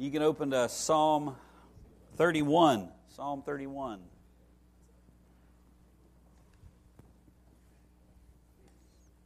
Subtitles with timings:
[0.00, 1.36] You can open to Psalm
[2.16, 2.88] 31.
[3.08, 4.00] Psalm 31.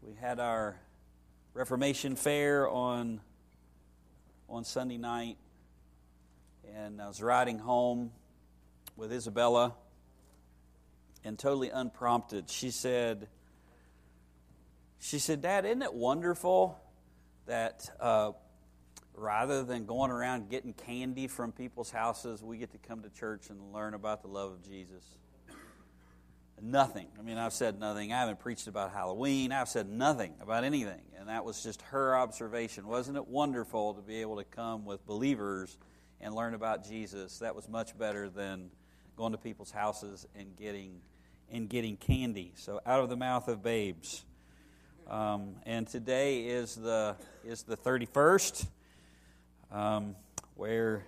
[0.02, 0.74] We had our
[1.52, 3.20] Reformation fair on
[4.48, 5.36] on Sunday night,
[6.74, 8.10] and I was riding home
[8.96, 9.76] with Isabella,
[11.22, 13.28] and totally unprompted, she said,
[14.98, 16.76] "She said, Dad, isn't it wonderful
[17.46, 18.32] that uh,
[19.14, 23.50] rather than going around getting candy from people's houses, we get to come to church
[23.50, 25.04] and learn about the love of Jesus?"
[26.62, 27.08] Nothing.
[27.18, 28.12] I mean, I've said nothing.
[28.12, 29.50] I haven't preached about Halloween.
[29.50, 31.02] I've said nothing about anything.
[31.18, 32.86] And that was just her observation.
[32.86, 35.76] Wasn't it wonderful to be able to come with believers
[36.20, 37.40] and learn about Jesus?
[37.40, 38.70] That was much better than
[39.16, 41.00] going to people's houses and getting
[41.50, 42.52] and getting candy.
[42.54, 44.24] So out of the mouth of babes.
[45.08, 48.66] Um, and today is the is the thirty first,
[49.74, 50.14] um,
[50.54, 51.04] where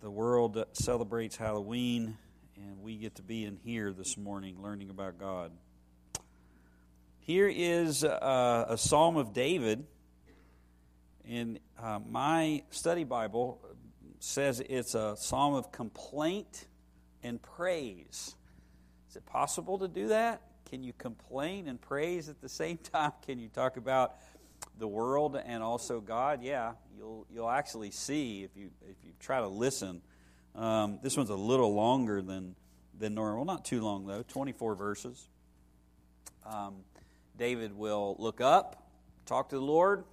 [0.00, 2.16] the world celebrates Halloween
[2.56, 5.52] and we get to be in here this morning learning about God.
[7.18, 9.84] Here is uh, a Psalm of David.
[11.26, 13.60] In uh, my study Bible
[14.18, 16.66] says it's a psalm of complaint
[17.22, 18.34] and praise.
[19.10, 20.40] Is it possible to do that?
[20.70, 23.12] Can you complain and praise at the same time?
[23.26, 24.14] Can you talk about
[24.78, 26.42] the world and also God?
[26.42, 30.02] Yeah, you'll you'll actually see if you if you try to listen
[30.54, 32.54] um, this one's a little longer than,
[32.98, 33.44] than normal.
[33.44, 35.28] Not too long, though, 24 verses.
[36.44, 36.76] Um,
[37.38, 38.90] David will look up,
[39.24, 40.04] talk to the Lord.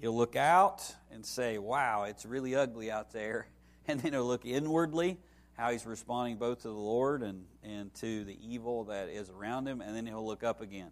[0.00, 3.46] He'll look out and say, Wow, it's really ugly out there.
[3.88, 5.16] And then he'll look inwardly,
[5.56, 9.68] how he's responding both to the Lord and, and to the evil that is around
[9.68, 9.80] him.
[9.80, 10.90] And then he'll look up again.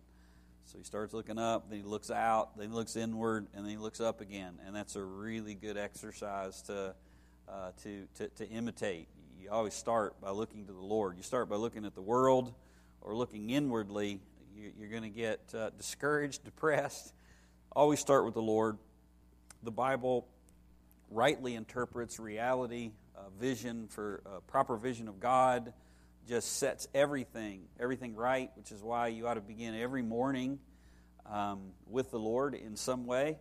[0.67, 3.71] So he starts looking up, then he looks out, then he looks inward, and then
[3.71, 4.59] he looks up again.
[4.67, 6.95] And that's a really good exercise to
[7.49, 9.09] uh, to, to, to imitate.
[9.41, 11.17] You always start by looking to the Lord.
[11.17, 12.55] You start by looking at the world
[13.01, 14.21] or looking inwardly.
[14.57, 17.13] You, are going to get uh, discouraged, depressed.
[17.73, 18.79] Always start with the Lord.
[19.63, 20.27] The Bible
[21.11, 25.73] rightly interprets reality, uh, vision for uh, proper vision of God,
[26.29, 30.59] just sets everything, everything right, which is why you ought to begin every morning
[31.31, 33.39] um, with the Lord in some way.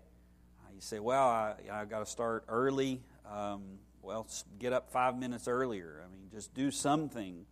[0.59, 3.01] Uh, you say, well, I, I've got to start early.
[3.31, 3.61] Um,
[4.01, 4.27] well,
[4.59, 6.03] get up five minutes earlier.
[6.05, 7.45] I mean, just do something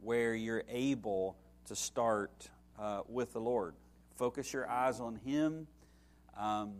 [0.00, 3.74] where you're able to start uh, with the Lord.
[4.16, 5.66] Focus your eyes on Him.
[6.38, 6.72] Um,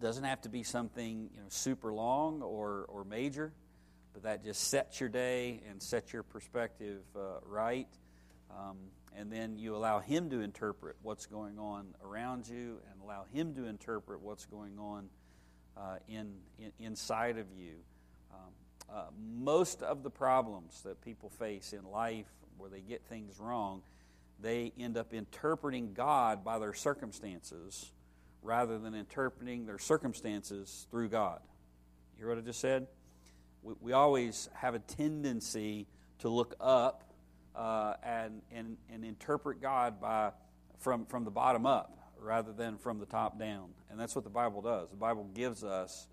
[0.00, 3.52] doesn't have to be something you know super long or, or major,
[4.18, 7.86] but that just sets your day and sets your perspective uh, right.
[8.50, 8.76] Um,
[9.16, 13.54] and then you allow Him to interpret what's going on around you and allow Him
[13.54, 15.08] to interpret what's going on
[15.76, 17.74] uh, in, in, inside of you.
[18.90, 19.02] Uh,
[19.36, 23.82] most of the problems that people face in life where they get things wrong,
[24.40, 27.92] they end up interpreting God by their circumstances
[28.42, 31.40] rather than interpreting their circumstances through God.
[32.16, 32.86] You hear what I just said?
[33.62, 35.86] We, we always have a tendency
[36.20, 37.04] to look up
[37.54, 40.30] uh, and, and, and interpret God by,
[40.78, 43.70] from, from the bottom up rather than from the top down.
[43.90, 44.90] And that's what the Bible does.
[44.90, 46.06] The Bible gives us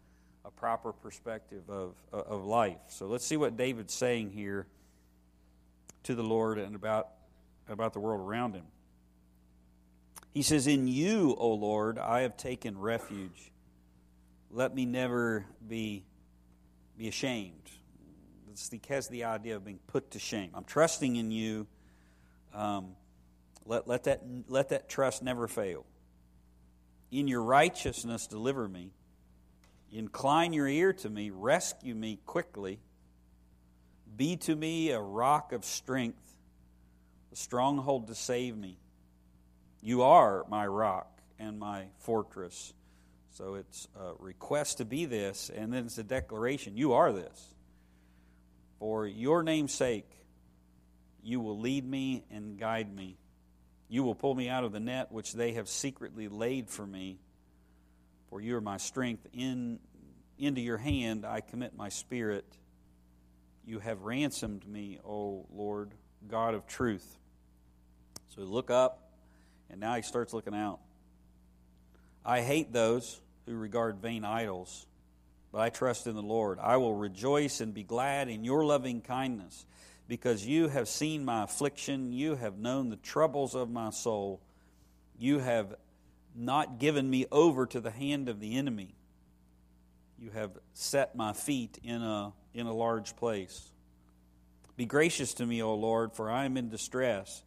[0.43, 2.77] a proper perspective of, of life.
[2.89, 4.67] So let's see what David's saying here
[6.03, 7.09] to the Lord and about,
[7.67, 8.65] about the world around him.
[10.33, 13.51] He says, In you, O Lord, I have taken refuge.
[14.51, 16.03] Let me never be,
[16.97, 17.69] be ashamed.
[18.71, 20.51] He has the idea of being put to shame.
[20.53, 21.67] I'm trusting in you.
[22.53, 22.95] Um,
[23.65, 25.85] let, let, that, let that trust never fail.
[27.11, 28.91] In your righteousness, deliver me.
[29.91, 32.79] Incline your ear to me, rescue me quickly.
[34.15, 36.35] Be to me a rock of strength,
[37.31, 38.77] a stronghold to save me.
[39.81, 42.73] You are my rock and my fortress.
[43.37, 47.53] So it's a request to be this, and then it's a declaration you are this.
[48.79, 50.09] For your name's sake,
[51.21, 53.17] you will lead me and guide me.
[53.89, 57.19] You will pull me out of the net which they have secretly laid for me.
[58.29, 59.27] For you are my strength.
[59.33, 59.79] In,
[60.39, 62.45] into your hand I commit my spirit.
[63.65, 65.91] You have ransomed me, O Lord,
[66.29, 67.17] God of truth.
[68.33, 69.11] So look up,
[69.69, 70.79] and now he starts looking out.
[72.23, 74.87] I hate those who regard vain idols,
[75.51, 76.59] but I trust in the Lord.
[76.59, 79.65] I will rejoice and be glad in your loving kindness,
[80.07, 82.13] because you have seen my affliction.
[82.13, 84.39] You have known the troubles of my soul.
[85.17, 85.75] You have
[86.35, 88.93] not given me over to the hand of the enemy.
[90.19, 93.71] You have set my feet in a, in a large place.
[94.77, 97.41] Be gracious to me, O Lord, for I am in distress.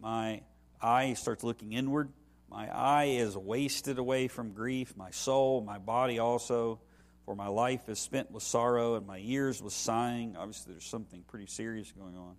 [0.00, 0.42] My
[0.82, 2.10] eye starts looking inward.
[2.54, 6.78] My eye is wasted away from grief, my soul, my body also,
[7.24, 10.36] for my life is spent with sorrow, and my ears with sighing.
[10.36, 12.36] Obviously, there's something pretty serious going on.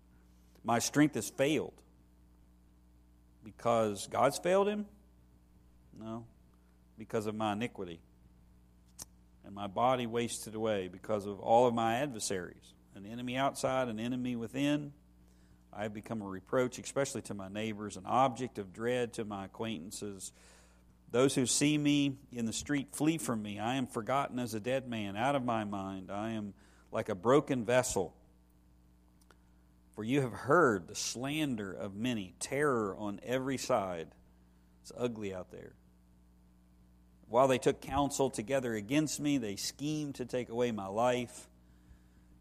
[0.64, 1.74] My strength has failed.
[3.44, 4.86] Because God's failed him?
[6.00, 6.26] No,
[6.98, 8.00] because of my iniquity.
[9.44, 14.00] And my body wasted away because of all of my adversaries an enemy outside, an
[14.00, 14.94] enemy within.
[15.77, 19.45] I have become a reproach, especially to my neighbors, an object of dread to my
[19.45, 20.31] acquaintances.
[21.12, 23.60] Those who see me in the street flee from me.
[23.60, 26.12] I am forgotten as a dead man, out of my mind.
[26.12, 26.54] I am
[26.92, 28.16] like a broken vessel.
[29.95, 34.07] For you have heard the slander of many, terror on every side.
[34.81, 35.74] It's ugly out there.
[37.27, 41.50] While they took counsel together against me, they schemed to take away my life.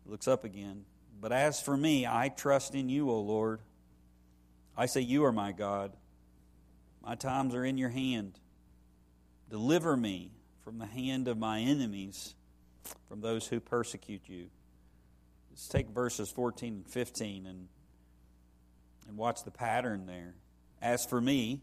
[0.06, 0.84] Looks up again.
[1.24, 3.60] But as for me, I trust in you, O Lord.
[4.76, 5.96] I say, You are my God.
[7.02, 8.38] My times are in your hand.
[9.48, 10.32] Deliver me
[10.64, 12.34] from the hand of my enemies,
[13.08, 14.50] from those who persecute you.
[15.50, 17.68] Let's take verses 14 and 15 and,
[19.08, 20.34] and watch the pattern there.
[20.82, 21.62] As for me,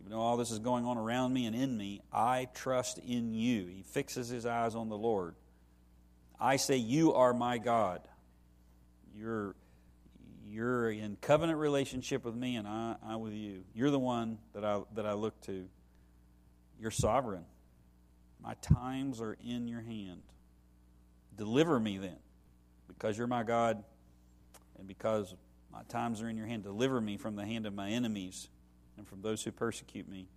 [0.00, 3.32] even though all this is going on around me and in me, I trust in
[3.32, 3.64] you.
[3.64, 5.36] He fixes his eyes on the Lord.
[6.40, 8.08] I say, You are my God.
[9.16, 9.54] You're,
[10.46, 13.64] you're in covenant relationship with me, and I, I with you.
[13.74, 15.66] You're the one that I, that I look to.
[16.80, 17.44] You're sovereign.
[18.42, 20.22] My times are in your hand.
[21.36, 22.18] Deliver me then,
[22.88, 23.82] because you're my God,
[24.78, 25.34] and because
[25.72, 26.64] my times are in your hand.
[26.64, 28.48] Deliver me from the hand of my enemies
[28.98, 30.28] and from those who persecute me.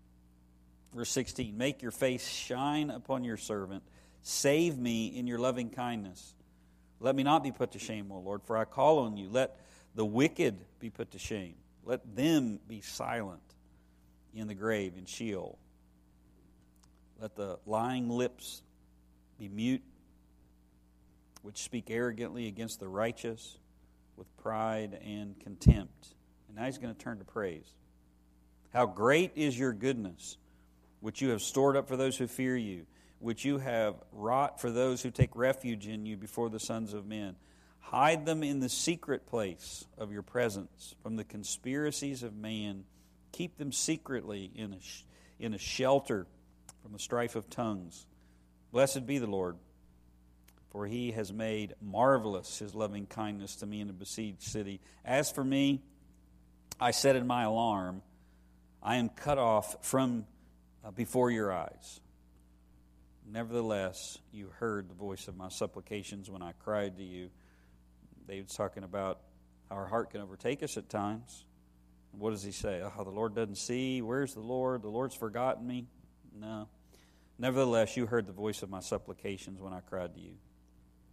[0.93, 3.83] Verse 16 Make your face shine upon your servant
[4.27, 6.33] Save me in your loving kindness.
[7.05, 9.29] Let me not be put to shame, O Lord, for I call on you.
[9.29, 9.59] Let
[9.93, 11.53] the wicked be put to shame.
[11.83, 13.43] Let them be silent
[14.33, 15.59] in the grave, in Sheol.
[17.21, 18.63] Let the lying lips
[19.37, 19.83] be mute,
[21.43, 23.59] which speak arrogantly against the righteous
[24.17, 26.07] with pride and contempt.
[26.47, 27.71] And now he's going to turn to praise.
[28.73, 30.37] How great is your goodness,
[31.01, 32.87] which you have stored up for those who fear you
[33.25, 37.07] which you have wrought for those who take refuge in you before the sons of
[37.07, 37.35] men.
[37.79, 42.83] Hide them in the secret place of your presence from the conspiracies of man.
[43.31, 45.05] Keep them secretly in a, sh-
[45.39, 46.27] in a shelter
[46.83, 48.05] from the strife of tongues.
[48.71, 49.57] Blessed be the Lord,
[50.69, 54.81] for he has made marvelous his loving kindness to me in a besieged city.
[55.03, 55.81] As for me,
[56.79, 58.03] I said in my alarm,
[58.83, 60.27] I am cut off from
[60.85, 62.01] uh, before your eyes.
[63.31, 67.29] Nevertheless, you heard the voice of my supplications when I cried to you.
[68.27, 69.19] David's talking about
[69.69, 71.45] how our heart can overtake us at times.
[72.11, 72.81] What does he say?
[72.83, 74.01] Oh, the Lord doesn't see.
[74.01, 74.83] Where's the Lord?
[74.83, 75.85] The Lord's forgotten me.
[76.39, 76.67] No.
[77.37, 80.35] Nevertheless, you heard the voice of my supplications when I cried to you.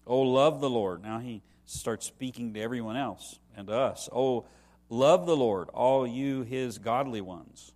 [0.06, 1.02] Oh, love the Lord.
[1.02, 4.08] Now he starts speaking to everyone else and to us.
[4.12, 4.46] Oh,
[4.88, 7.72] love the Lord, all you his godly ones.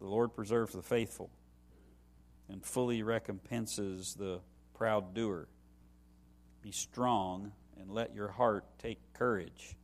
[0.00, 1.30] The Lord preserves the faithful
[2.48, 4.40] and fully recompenses the
[4.74, 5.48] proud doer.
[6.62, 9.76] Be strong and let your heart take courage,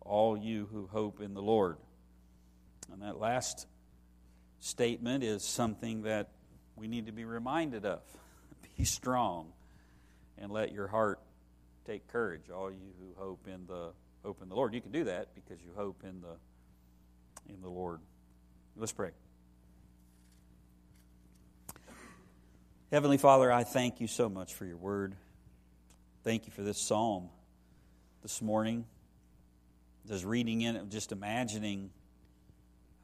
[0.00, 1.76] all you who hope in the Lord.
[2.92, 3.66] And that last
[4.60, 6.28] statement is something that
[6.76, 8.02] we need to be reminded of.
[8.76, 9.52] Be strong
[10.38, 11.20] and let your heart
[11.86, 13.90] take courage, all you who hope in the
[14.22, 14.74] hope in the Lord.
[14.74, 18.00] You can do that because you hope in the in the Lord.
[18.76, 19.10] Let's pray.
[22.92, 25.16] Heavenly Father, I thank you so much for your word.
[26.24, 27.30] Thank you for this psalm
[28.20, 28.84] this morning.
[30.06, 31.88] Just reading it, just imagining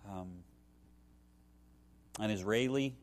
[0.07, 0.29] um,
[2.21, 2.95] an Israeli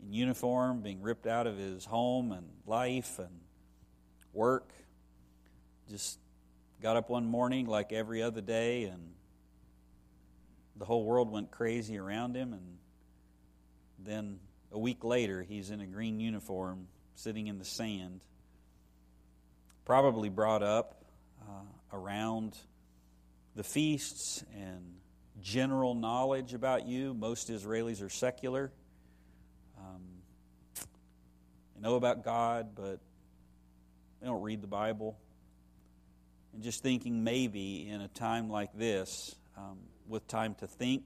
[0.00, 3.40] in uniform being ripped out of his home and life and
[4.32, 4.70] work.
[5.90, 6.20] Just
[6.80, 9.10] got up one morning like every other day, and
[10.76, 12.78] the whole world went crazy around him, and
[13.98, 14.38] then
[14.74, 18.20] a week later, he's in a green uniform sitting in the sand,
[19.84, 21.04] probably brought up
[21.42, 22.58] uh, around
[23.54, 24.82] the feasts and
[25.40, 27.14] general knowledge about you.
[27.14, 28.72] Most Israelis are secular.
[29.78, 30.02] Um,
[31.74, 32.98] they know about God, but
[34.20, 35.16] they don't read the Bible.
[36.52, 39.78] And just thinking maybe in a time like this, um,
[40.08, 41.04] with time to think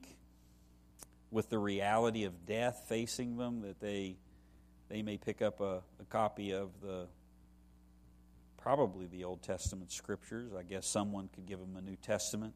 [1.31, 4.17] with the reality of death facing them, that they
[4.89, 7.07] they may pick up a, a copy of the
[8.57, 10.51] probably the Old Testament scriptures.
[10.57, 12.53] I guess someone could give them a New Testament.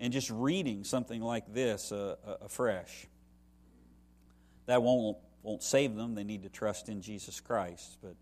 [0.00, 3.06] And just reading something like this uh, uh, afresh.
[4.66, 6.14] That won't, won't save them.
[6.14, 7.98] They need to trust in Jesus Christ.
[8.02, 8.14] But,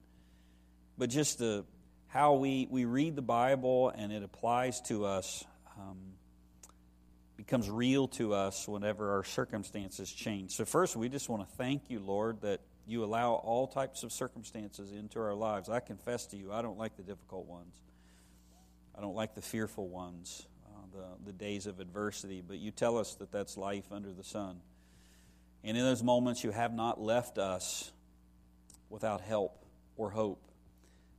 [0.96, 1.64] but just the,
[2.08, 5.44] how we, we read the Bible and it applies to us
[5.78, 5.98] um,
[7.36, 10.52] becomes real to us whenever our circumstances change.
[10.52, 14.12] So, first, we just want to thank you, Lord, that you allow all types of
[14.12, 15.68] circumstances into our lives.
[15.68, 17.74] I confess to you, I don't like the difficult ones.
[18.96, 22.96] I don't like the fearful ones, uh, the, the days of adversity, but you tell
[22.96, 24.60] us that that's life under the sun.
[25.62, 27.92] And in those moments, you have not left us
[28.88, 29.64] without help
[29.96, 30.40] or hope.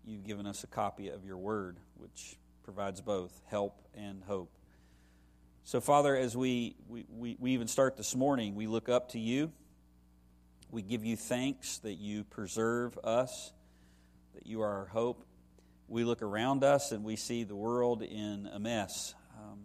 [0.05, 4.56] You've given us a copy of your word, which provides both help and hope.
[5.67, 9.51] So, Father, as we, we, we even start this morning, we look up to you.
[10.71, 13.51] We give you thanks that you preserve us,
[14.33, 15.25] that you are our hope.
[15.89, 19.13] We look around us and we see the world in a mess.
[19.37, 19.59] Um,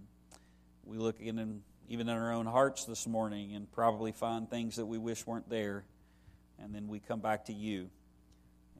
[0.82, 4.86] we look in, even in our own hearts this morning and probably find things that
[4.86, 5.84] we wish weren't there.
[6.58, 7.88] And then we come back to you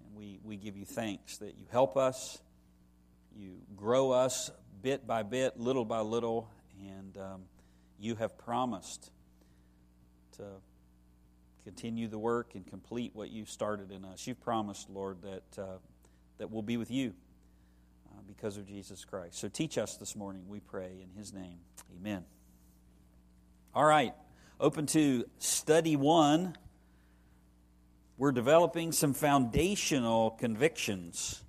[0.04, 2.42] and we, we give you thanks that you help us,
[3.38, 4.50] you grow us
[4.82, 6.50] bit by bit, little by little,
[6.82, 7.42] and um,
[7.98, 9.10] you have promised
[10.36, 10.44] to
[11.64, 14.26] continue the work and complete what you've started in us.
[14.26, 15.66] You've promised, Lord, that, uh,
[16.38, 17.14] that we'll be with you
[18.10, 19.36] uh, because of Jesus Christ.
[19.38, 21.58] So teach us this morning, we pray, in His name.
[22.00, 22.24] Amen.
[23.74, 24.14] All right,
[24.60, 26.56] open to study one.
[28.18, 31.42] We're developing some foundational convictions.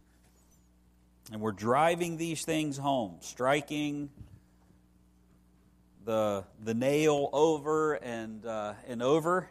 [1.32, 4.10] And we're driving these things home, striking
[6.06, 9.50] the, the nail over and, uh, and over.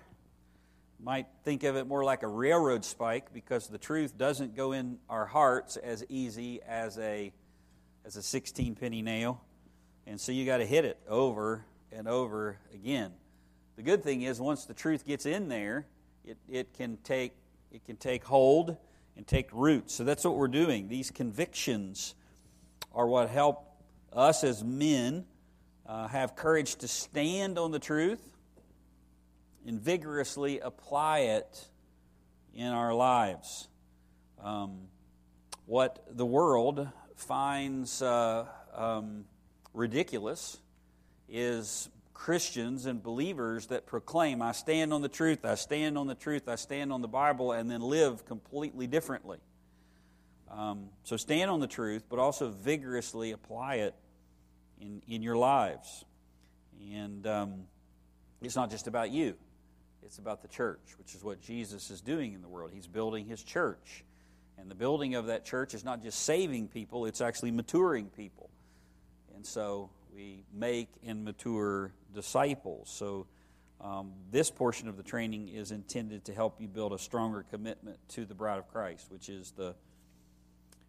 [1.01, 4.99] Might think of it more like a railroad spike because the truth doesn't go in
[5.09, 7.33] our hearts as easy as a
[8.05, 9.41] as a 16 penny nail.
[10.07, 13.13] And so you got to hit it over and over again.
[13.77, 15.87] The good thing is once the truth gets in there
[16.25, 17.33] it, it can take
[17.73, 18.77] it can take hold
[19.17, 19.91] and take root.
[19.91, 20.89] So that's what we're doing.
[20.89, 22.15] These convictions
[22.95, 23.65] are what help
[24.13, 25.25] us as men
[25.93, 28.23] uh, have courage to stand on the truth
[29.67, 31.69] and vigorously apply it
[32.55, 33.69] in our lives.
[34.43, 34.89] Um,
[35.67, 39.27] what the world finds uh, um,
[39.75, 40.57] ridiculous
[41.29, 46.15] is Christians and believers that proclaim, I stand on the truth, I stand on the
[46.15, 49.39] truth, I stand on the Bible, and then live completely differently.
[50.51, 53.95] Um, so stand on the truth, but also vigorously apply it
[54.83, 56.05] in, in your lives.
[56.93, 57.55] And um,
[58.43, 59.35] it's not just about you.
[60.05, 62.73] It's about the church, which is what Jesus is doing in the world.
[62.75, 64.05] He's building his church.
[64.59, 68.51] And the building of that church is not just saving people, it's actually maturing people.
[69.35, 72.91] And so we make and mature disciples.
[72.91, 73.27] So
[73.81, 77.99] um, this portion of the training is intended to help you build a stronger commitment
[78.11, 79.75] to the bride of Christ, which is the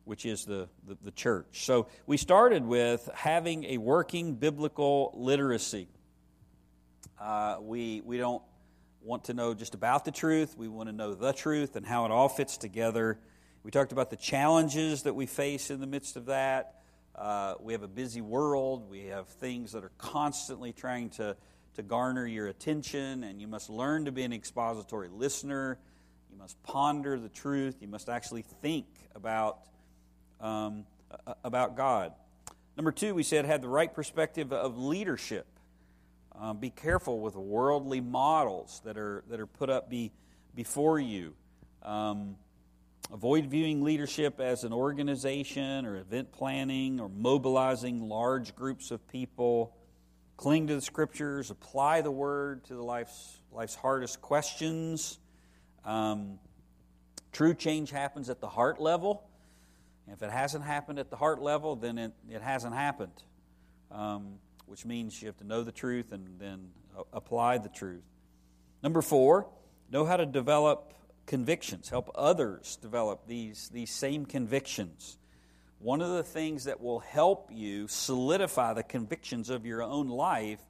[0.06, 1.66] which is the, the, the church.
[1.66, 5.88] So we started with having a working biblical literacy.
[7.20, 8.44] Uh, we, we don't
[9.02, 10.58] want to know just about the truth.
[10.58, 13.20] We want to know the truth and how it all fits together.
[13.64, 16.82] We talked about the challenges that we face in the midst of that.
[17.16, 18.90] Uh, we have a busy world.
[18.90, 21.38] We have things that are constantly trying to,
[21.76, 25.78] to garner your attention, and you must learn to be an expository listener.
[26.32, 27.78] You must ponder the truth.
[27.82, 29.60] You must actually think about,
[30.44, 30.86] um,
[31.44, 32.12] about God.
[32.76, 35.48] Number two, we said, had the right perspective of leadership.
[36.40, 40.12] Um, be careful with worldly models that are, that are put up be,
[40.54, 41.34] before you.
[41.84, 42.36] Um,
[43.12, 49.76] avoid viewing leadership as an organization or event planning or mobilizing large groups of people.
[50.36, 55.20] Cling to the scriptures, apply the word to the life's, life's hardest questions.
[55.86, 56.40] Um,
[57.32, 59.30] true change happens at the heart level.
[60.08, 63.24] If it hasn't happened at the heart level, then it, it hasn't happened.
[63.92, 66.70] Um, which means you have to know the truth and then
[67.12, 68.04] apply the truth.
[68.82, 69.48] Number four,
[69.92, 70.94] know how to develop
[71.26, 75.18] convictions, help others develop these, these same convictions.
[75.80, 80.62] One of the things that will help you solidify the convictions of your own life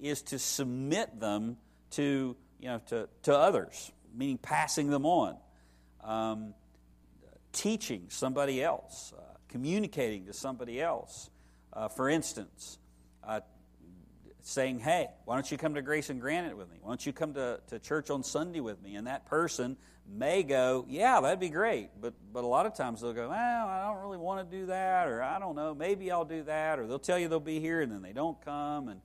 [0.00, 1.56] is to submit them
[1.92, 5.36] to, you know, to, to others, meaning passing them on,
[6.02, 6.54] um,
[7.52, 11.30] teaching somebody else, uh, communicating to somebody else.
[11.72, 12.78] Uh, for instance,
[13.24, 13.40] uh,
[14.42, 16.78] saying, Hey, why don't you come to Grace and Granite with me?
[16.80, 18.96] Why don't you come to, to church on Sunday with me?
[18.96, 19.76] And that person
[20.08, 21.90] may go, yeah, that'd be great.
[22.00, 24.66] But, but a lot of times they'll go, well, I don't really want to do
[24.66, 27.60] that, or I don't know, maybe I'll do that, or they'll tell you they'll be
[27.60, 28.88] here and then they don't come.
[28.88, 29.00] And,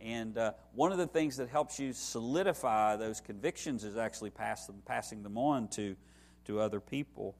[0.00, 4.66] and uh, one of the things that helps you solidify those convictions is actually pass
[4.66, 5.96] them, passing them on to,
[6.46, 7.34] to other people.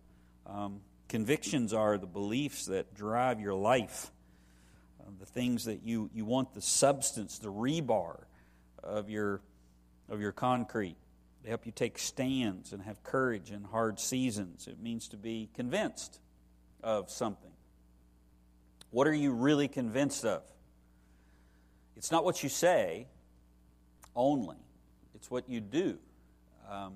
[0.49, 4.11] Um, convictions are the beliefs that drive your life,
[5.01, 8.25] uh, the things that you, you want the substance, the rebar
[8.83, 9.41] of your,
[10.09, 10.97] of your concrete.
[11.43, 14.67] They help you take stands and have courage in hard seasons.
[14.67, 16.19] It means to be convinced
[16.83, 17.51] of something.
[18.91, 20.43] What are you really convinced of?
[21.97, 23.07] It's not what you say
[24.15, 24.57] only,
[25.15, 25.99] it's what you do,
[26.71, 26.95] um,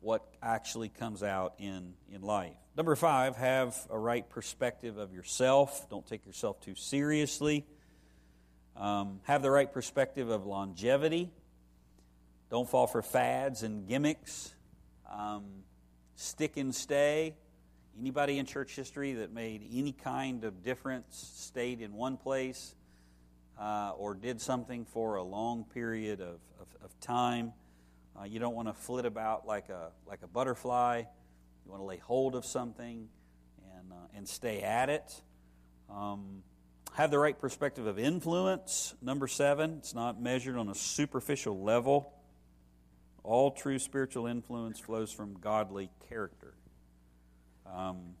[0.00, 2.56] what actually comes out in, in life.
[2.76, 5.88] Number five, have a right perspective of yourself.
[5.90, 7.66] Don't take yourself too seriously.
[8.76, 11.30] Um, have the right perspective of longevity.
[12.50, 14.54] Don't fall for fads and gimmicks.
[15.12, 15.44] Um,
[16.14, 17.34] stick and stay.
[17.98, 22.76] Anybody in church history that made any kind of difference stayed in one place
[23.58, 27.52] uh, or did something for a long period of, of, of time.
[28.18, 31.02] Uh, you don't want to flit about like a, like a butterfly.
[31.64, 33.08] You want to lay hold of something
[33.76, 35.22] and, uh, and stay at it.
[35.88, 36.42] Um,
[36.94, 38.94] have the right perspective of influence.
[39.00, 42.12] Number seven, it's not measured on a superficial level.
[43.22, 46.54] All true spiritual influence flows from godly character.
[47.66, 48.14] Um,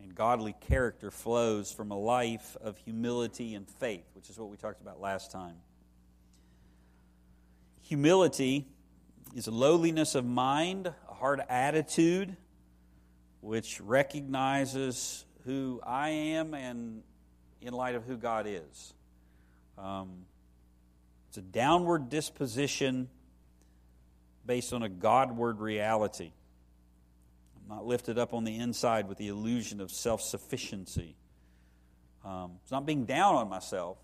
[0.00, 4.56] and godly character flows from a life of humility and faith, which is what we
[4.56, 5.56] talked about last time.
[7.90, 8.68] Humility
[9.34, 12.36] is a lowliness of mind, a hard attitude,
[13.40, 17.02] which recognizes who I am and
[17.60, 18.94] in light of who God is.
[19.76, 20.18] Um,
[21.30, 23.08] it's a downward disposition
[24.46, 26.30] based on a Godward reality.
[27.56, 31.16] I'm not lifted up on the inside with the illusion of self sufficiency.
[32.24, 33.98] Um, it's not being down on myself.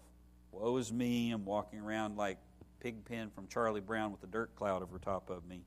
[0.50, 1.30] Woe is me.
[1.30, 2.38] I'm walking around like
[2.86, 5.62] Pigpen from Charlie Brown with a dirt cloud over top of me.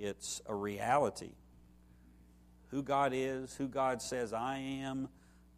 [0.00, 1.30] It's a reality.
[2.70, 5.08] Who God is, who God says I am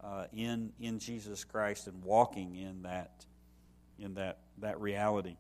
[0.05, 3.25] uh, in, in Jesus Christ, and walking in that
[3.99, 5.37] in that, that reality.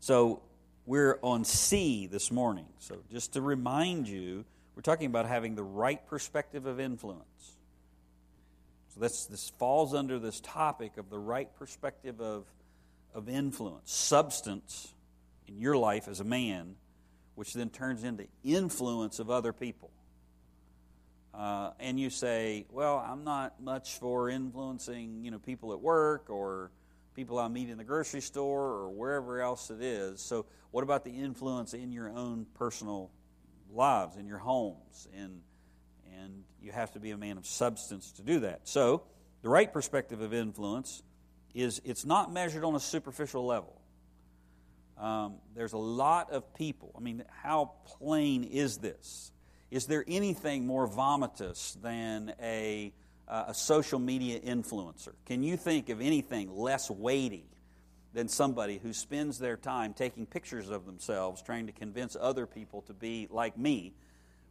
[0.00, 0.42] So
[0.86, 2.66] we're on C this morning.
[2.80, 7.56] So just to remind you, we're talking about having the right perspective of influence.
[8.92, 12.44] So this, this falls under this topic of the right perspective of,
[13.16, 14.92] of influence, substance
[15.48, 16.76] in your life as a man,
[17.34, 19.90] which then turns into influence of other people.
[21.32, 26.28] Uh, and you say, well, I'm not much for influencing, you know, people at work
[26.28, 26.70] or
[27.14, 30.20] people I meet in the grocery store or wherever else it is.
[30.20, 33.10] So, what about the influence in your own personal
[33.72, 35.08] lives, in your homes?
[35.16, 35.40] And,
[36.20, 38.68] and you have to be a man of substance to do that.
[38.68, 39.04] So,
[39.40, 41.02] the right perspective of influence
[41.56, 43.80] is it's not measured on a superficial level.
[44.98, 46.92] Um, there's a lot of people.
[46.96, 49.32] I mean, how plain is this?
[49.70, 52.92] Is there anything more vomitous than a
[53.26, 55.12] uh, a social media influencer?
[55.24, 57.46] Can you think of anything less weighty
[58.12, 62.82] than somebody who spends their time taking pictures of themselves trying to convince other people
[62.82, 63.94] to be like me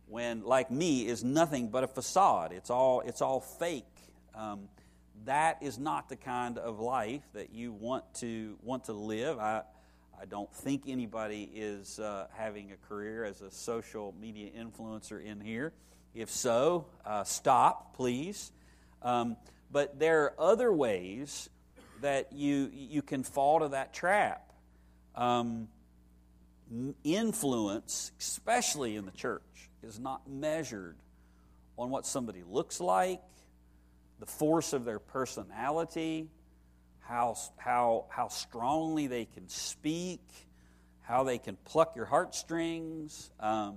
[0.07, 2.51] when like me is nothing but a facade?
[2.51, 3.85] It's all, it's all fake.
[4.35, 4.67] Um,
[5.23, 9.39] that is not the kind of life that you want to, want to live.
[9.39, 9.63] I,
[10.19, 15.39] I don't think anybody is uh, having a career as a social media influencer in
[15.39, 15.73] here.
[16.13, 18.51] If so, uh, stop, please.
[19.01, 19.37] Um,
[19.71, 21.49] but there are other ways
[22.01, 24.51] that you, you can fall to that trap.
[25.15, 25.69] Um,
[27.03, 30.97] influence, especially in the church, is not measured
[31.77, 33.21] on what somebody looks like,
[34.19, 36.29] the force of their personality,
[36.99, 40.21] how, how, how strongly they can speak,
[41.01, 43.75] how they can pluck your heartstrings, um,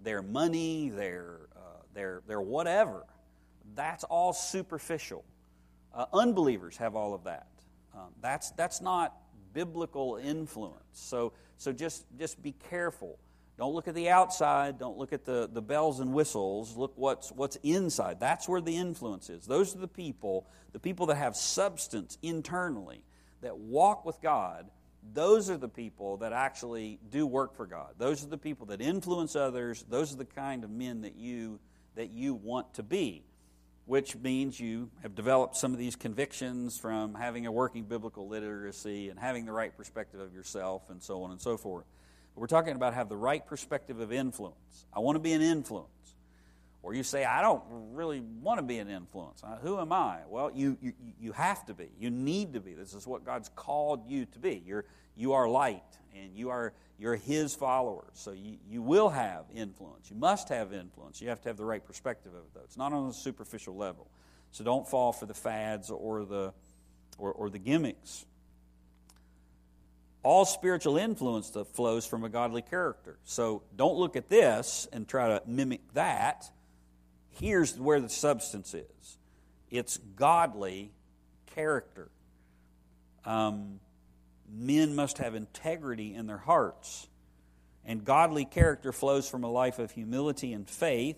[0.00, 3.04] their money, their, uh, their, their whatever
[3.74, 5.24] that's all superficial.
[5.94, 7.46] Uh, unbelievers have all of that.
[7.94, 9.14] Um, that's, that's not
[9.52, 10.82] biblical influence.
[10.92, 13.18] So, so just, just be careful.
[13.58, 14.78] Don't look at the outside.
[14.78, 16.76] Don't look at the, the bells and whistles.
[16.76, 18.20] Look what's, what's inside.
[18.20, 19.46] That's where the influence is.
[19.46, 23.02] Those are the people, the people that have substance internally,
[23.42, 24.70] that walk with God.
[25.12, 27.94] Those are the people that actually do work for God.
[27.98, 29.84] Those are the people that influence others.
[29.88, 31.58] Those are the kind of men that you,
[31.96, 33.24] that you want to be
[33.88, 39.08] which means you have developed some of these convictions from having a working biblical literacy
[39.08, 41.86] and having the right perspective of yourself and so on and so forth.
[42.38, 44.86] We're talking about have the right perspective of influence.
[44.92, 45.88] I want to be an influence.
[46.82, 49.42] Or you say, I don't really want to be an influence.
[49.62, 50.20] Who am I?
[50.28, 51.88] Well, you, you, you have to be.
[51.98, 52.72] You need to be.
[52.72, 54.62] This is what God's called you to be.
[54.64, 54.84] You're,
[55.16, 55.82] you are light,
[56.16, 58.10] and you are, you're His followers.
[58.14, 60.08] So you, you will have influence.
[60.08, 61.20] You must have influence.
[61.20, 62.62] You have to have the right perspective of it, though.
[62.64, 64.08] It's not on a superficial level.
[64.52, 66.54] So don't fall for the fads or the,
[67.18, 68.24] or, or the gimmicks.
[70.28, 73.18] All spiritual influence that flows from a godly character.
[73.24, 76.50] So don't look at this and try to mimic that.
[77.30, 79.18] Here's where the substance is
[79.70, 80.92] it's godly
[81.54, 82.10] character.
[83.24, 83.80] Um,
[84.52, 87.08] men must have integrity in their hearts.
[87.86, 91.16] And godly character flows from a life of humility and faith.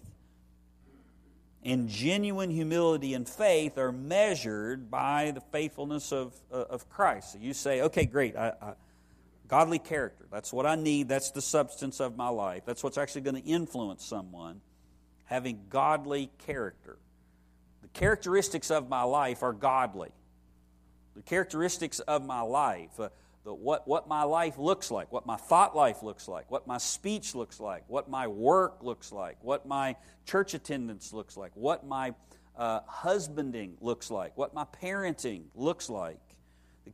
[1.64, 7.32] And genuine humility and faith are measured by the faithfulness of, uh, of Christ.
[7.32, 8.72] So you say, okay, great, I, I,
[9.50, 13.22] godly character, that's what I need, that's the substance of my life, that's what's actually
[13.22, 14.60] going to influence someone
[15.24, 16.98] having godly character.
[17.82, 20.10] The characteristics of my life are godly.
[21.16, 23.08] The characteristics of my life, uh,
[23.42, 26.78] the, what, what my life looks like, what my thought life looks like, what my
[26.78, 31.84] speech looks like, what my work looks like, what my church attendance looks like, what
[31.84, 32.14] my
[32.56, 36.20] uh, husbanding looks like, what my parenting looks like.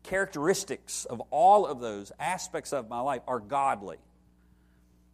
[0.03, 3.97] The characteristics of all of those aspects of my life are godly.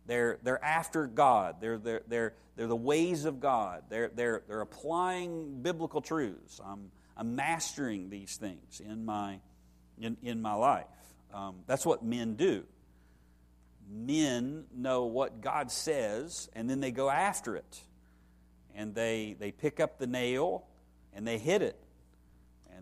[0.06, 1.56] They're, they're after God.
[1.60, 3.84] They're, they're, they're, they're the ways of God.
[3.88, 6.60] They're, they're, they're applying biblical truths.
[6.64, 9.38] I'm, I'm mastering these things in my,
[10.00, 10.86] in, in my life.
[11.32, 12.64] Um, that's what men do.
[13.88, 17.80] Men know what God says, and then they go after it.
[18.74, 20.64] And they, they pick up the nail
[21.14, 21.78] and they hit it.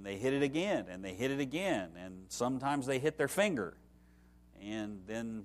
[0.00, 1.90] And they hit it again, and they hit it again.
[2.02, 3.76] And sometimes they hit their finger.
[4.58, 5.44] And then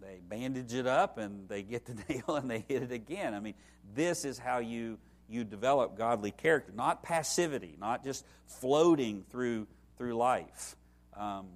[0.00, 3.32] they bandage it up and they get the nail and they hit it again.
[3.32, 3.54] I mean,
[3.94, 9.68] this is how you you develop godly character, not passivity, not just floating through
[9.98, 10.74] through life.
[11.16, 11.46] Um,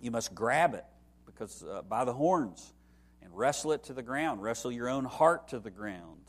[0.00, 0.84] you must grab it
[1.26, 2.72] because uh, by the horns
[3.22, 4.40] and wrestle it to the ground.
[4.40, 6.19] Wrestle your own heart to the ground,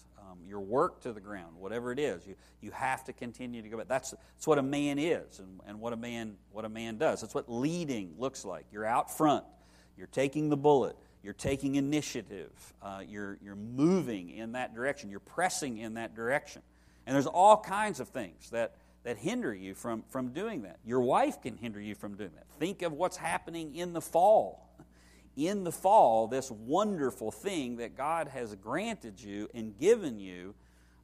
[0.51, 2.27] your work to the ground, whatever it is.
[2.27, 3.87] You you have to continue to go back.
[3.87, 7.21] That's that's what a man is and, and what a man what a man does.
[7.21, 8.65] That's what leading looks like.
[8.71, 9.45] You're out front.
[9.97, 15.19] You're taking the bullet you're taking initiative, uh, you're, you're moving in that direction, you're
[15.19, 16.61] pressing in that direction.
[17.05, 20.79] And there's all kinds of things that, that hinder you from, from doing that.
[20.85, 22.47] Your wife can hinder you from doing that.
[22.59, 24.67] Think of what's happening in the fall.
[25.37, 30.53] In the fall, this wonderful thing that God has granted you and given you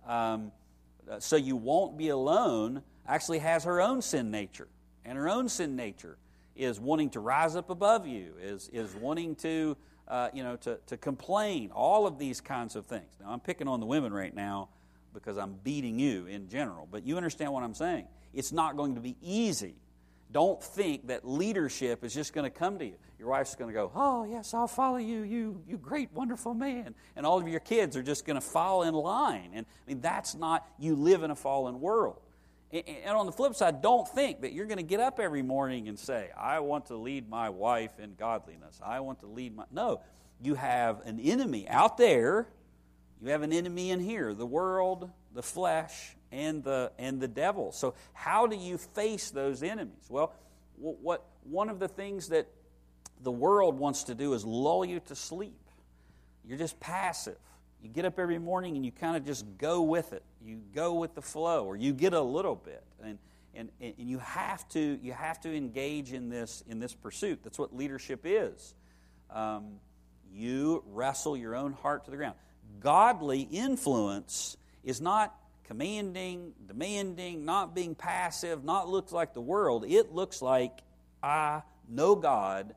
[0.05, 0.51] um,
[1.09, 4.67] uh, so you won't be alone actually has her own sin nature.
[5.05, 6.17] And her own sin nature
[6.55, 10.79] is wanting to rise up above you, is, is wanting to uh, you know, to,
[10.87, 13.11] to complain, all of these kinds of things.
[13.19, 14.69] Now, I'm picking on the women right now
[15.13, 18.07] because I'm beating you in general, but you understand what I'm saying.
[18.33, 19.75] It's not going to be easy.
[20.31, 22.95] Don't think that leadership is just going to come to you.
[23.17, 26.95] Your wife's going to go, Oh, yes, I'll follow you, you, you great, wonderful man.
[27.15, 29.51] And all of your kids are just going to fall in line.
[29.53, 32.19] And I mean, that's not, you live in a fallen world.
[32.71, 35.87] And on the flip side, don't think that you're going to get up every morning
[35.87, 38.81] and say, I want to lead my wife in godliness.
[38.85, 39.63] I want to lead my.
[39.71, 40.01] No,
[40.41, 42.49] you have an enemy out there.
[43.21, 47.71] You have an enemy in here the world, the flesh, and the, and the devil.
[47.71, 50.05] So, how do you face those enemies?
[50.09, 50.33] Well,
[50.77, 52.47] what, one of the things that
[53.21, 55.59] the world wants to do is lull you to sleep.
[56.45, 57.37] You're just passive.
[57.81, 60.23] You get up every morning and you kind of just go with it.
[60.43, 62.83] You go with the flow, or you get a little bit.
[63.03, 63.17] And,
[63.53, 67.39] and, and you, have to, you have to engage in this, in this pursuit.
[67.43, 68.75] That's what leadership is.
[69.29, 69.79] Um,
[70.31, 72.35] you wrestle your own heart to the ground.
[72.79, 75.35] Godly influence is not
[75.67, 79.85] commanding, demanding, not being passive, not looks like the world.
[79.87, 80.79] It looks like
[81.21, 82.73] I know God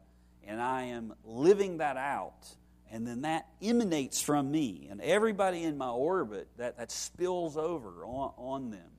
[0.47, 2.49] and I am living that out
[2.91, 8.05] and then that emanates from me and everybody in my orbit that, that spills over
[8.05, 8.91] on, on them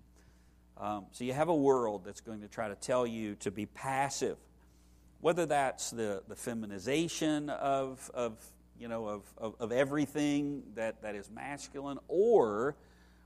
[0.78, 3.66] um, so you have a world that's going to try to tell you to be
[3.66, 4.38] passive
[5.20, 8.38] whether that's the, the feminization of, of
[8.80, 12.76] you know of, of, of everything that, that is masculine or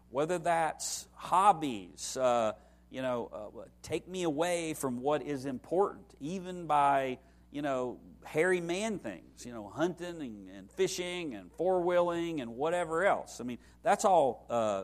[0.10, 2.54] whether that's hobbies uh,
[2.90, 7.18] you know uh, take me away from what is important even by
[7.52, 12.56] you know hairy man things, you know, hunting and, and fishing and four wheeling and
[12.56, 13.40] whatever else.
[13.40, 14.84] I mean, that's all uh, uh,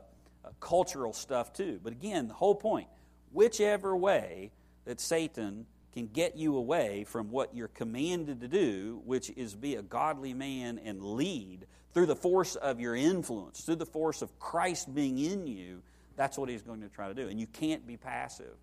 [0.59, 1.79] cultural stuff too.
[1.83, 2.87] But again, the whole point
[3.31, 4.51] whichever way
[4.85, 9.75] that Satan can get you away from what you're commanded to do, which is be
[9.75, 14.39] a godly man and lead through the force of your influence, through the force of
[14.39, 15.81] Christ being in you.
[16.15, 17.27] That's what he's going to try to do.
[17.27, 18.55] And you can't be passive.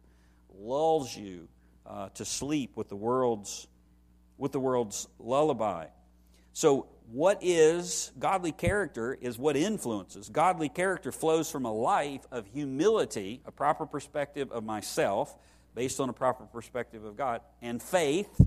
[0.59, 1.49] Lulls you
[1.87, 3.67] uh, to sleep with the world's
[4.38, 5.87] with the world's lullaby.
[6.53, 10.29] So, what is godly character is what influences.
[10.29, 15.37] Godly character flows from a life of humility, a proper perspective of myself,
[15.75, 18.41] based on a proper perspective of God, and faith,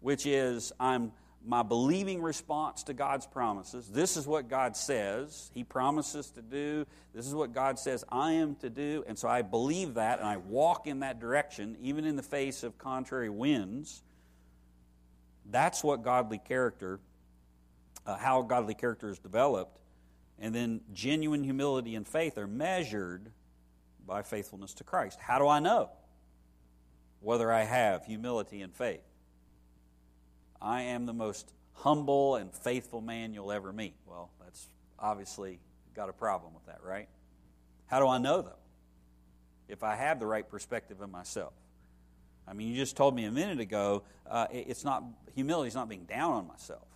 [0.00, 1.12] which is I'm
[1.44, 3.88] my believing response to God's promises.
[3.88, 6.86] This is what God says He promises to do.
[7.14, 9.04] This is what God says I am to do.
[9.06, 12.62] And so I believe that and I walk in that direction, even in the face
[12.62, 14.02] of contrary winds.
[15.50, 17.00] That's what godly character,
[18.06, 19.80] uh, how godly character is developed.
[20.38, 23.32] And then genuine humility and faith are measured
[24.06, 25.18] by faithfulness to Christ.
[25.20, 25.90] How do I know?
[27.20, 29.02] whether I have humility and faith.
[30.60, 33.94] I am the most humble and faithful man you'll ever meet.
[34.06, 34.68] Well, that's
[34.98, 35.60] obviously
[35.94, 37.08] got a problem with that, right?
[37.86, 38.58] How do I know, though?
[39.68, 41.52] If I have the right perspective of myself.
[42.46, 45.88] I mean, you just told me a minute ago, uh, it's not, humility is not
[45.88, 46.88] being down on myself.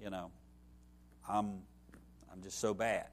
[0.00, 0.30] You know,
[1.28, 1.62] I'm,
[2.30, 3.06] I'm just so bad.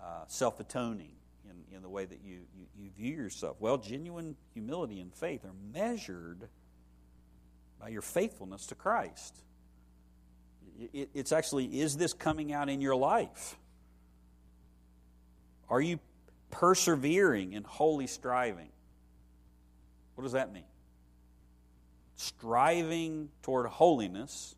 [0.00, 3.56] Uh, Self atoning in, in the way that you, you, you view yourself?
[3.60, 6.48] Well, genuine humility and faith are measured
[7.80, 9.36] by your faithfulness to Christ.
[10.92, 13.56] It's actually, is this coming out in your life?
[15.68, 16.00] Are you
[16.50, 18.70] persevering in holy striving?
[20.14, 20.64] What does that mean?
[22.16, 24.54] Striving toward holiness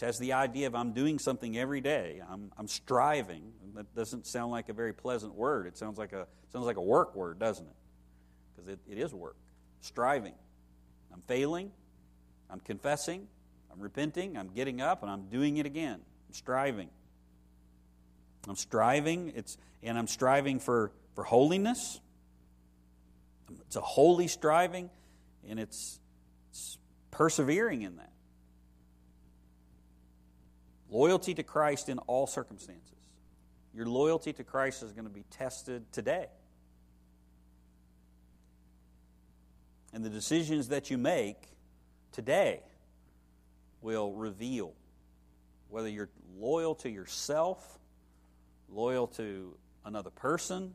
[0.00, 2.22] which has the idea of I'm doing something every day.
[2.26, 3.52] I'm, I'm striving.
[3.74, 5.66] That doesn't sound like a very pleasant word.
[5.66, 7.74] It sounds like a, sounds like a work word, doesn't it?
[8.56, 9.36] Because it, it is work.
[9.82, 10.32] Striving.
[11.12, 11.70] I'm failing.
[12.50, 13.26] I'm confessing.
[13.72, 14.36] I'm repenting.
[14.36, 16.00] I'm getting up, and I'm doing it again.
[16.28, 16.88] I'm striving.
[18.48, 19.32] I'm striving.
[19.36, 22.00] It's, and I'm striving for, for holiness.
[23.66, 24.90] It's a holy striving,
[25.48, 26.00] and it's,
[26.50, 26.78] it's
[27.10, 28.12] persevering in that.
[30.90, 32.96] Loyalty to Christ in all circumstances.
[33.74, 36.26] Your loyalty to Christ is going to be tested today.
[39.92, 41.49] And the decisions that you make
[42.20, 42.60] today
[43.80, 44.74] will reveal
[45.70, 47.78] whether you're loyal to yourself,
[48.68, 49.56] loyal to
[49.86, 50.74] another person,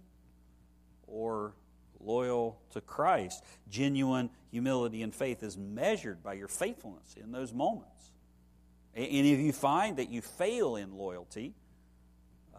[1.06, 1.54] or
[2.00, 3.44] loyal to Christ.
[3.70, 8.12] Genuine humility and faith is measured by your faithfulness in those moments.
[8.96, 11.54] And if you find that you fail in loyalty,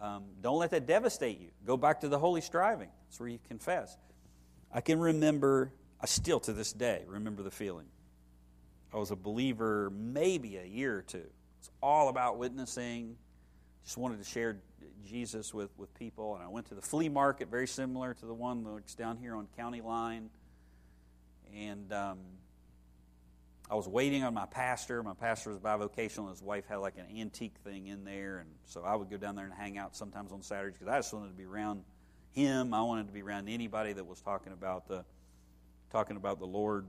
[0.01, 1.49] um, don't let that devastate you.
[1.65, 2.89] Go back to the holy striving.
[3.09, 3.97] That's where you confess.
[4.71, 7.87] I can remember, I still to this day remember the feeling.
[8.93, 11.25] I was a believer maybe a year or two.
[11.59, 13.15] It's all about witnessing.
[13.83, 14.57] Just wanted to share
[15.05, 16.35] Jesus with, with people.
[16.35, 19.35] And I went to the flea market, very similar to the one that's down here
[19.35, 20.29] on County Line.
[21.55, 22.19] And um,
[23.69, 25.03] I was waiting on my pastor.
[25.03, 26.29] My pastor was bivocational.
[26.29, 29.35] His wife had like an antique thing in there, and so I would go down
[29.35, 31.83] there and hang out sometimes on Saturdays because I just wanted to be around
[32.31, 32.73] him.
[32.73, 35.03] I wanted to be around anybody that was talking about the
[35.91, 36.85] talking about the Lord.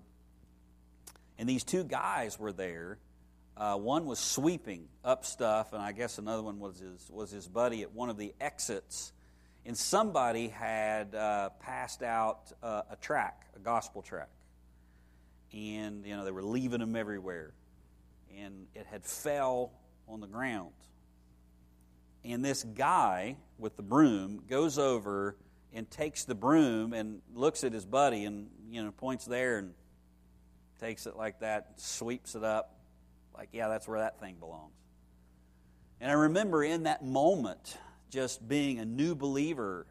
[1.39, 2.99] And these two guys were there.
[3.57, 7.49] Uh, one was sweeping up stuff, and I guess another one was his was his
[7.49, 9.13] buddy at one of the exits.
[9.67, 14.29] And somebody had uh, passed out uh, a track, a gospel track
[15.53, 17.53] and you know they were leaving them everywhere
[18.39, 19.73] and it had fell
[20.07, 20.73] on the ground
[22.25, 25.37] and this guy with the broom goes over
[25.73, 29.73] and takes the broom and looks at his buddy and you know points there and
[30.79, 32.79] takes it like that sweeps it up
[33.37, 34.73] like yeah that's where that thing belongs
[36.01, 37.77] and i remember in that moment
[38.11, 39.87] just being a new believer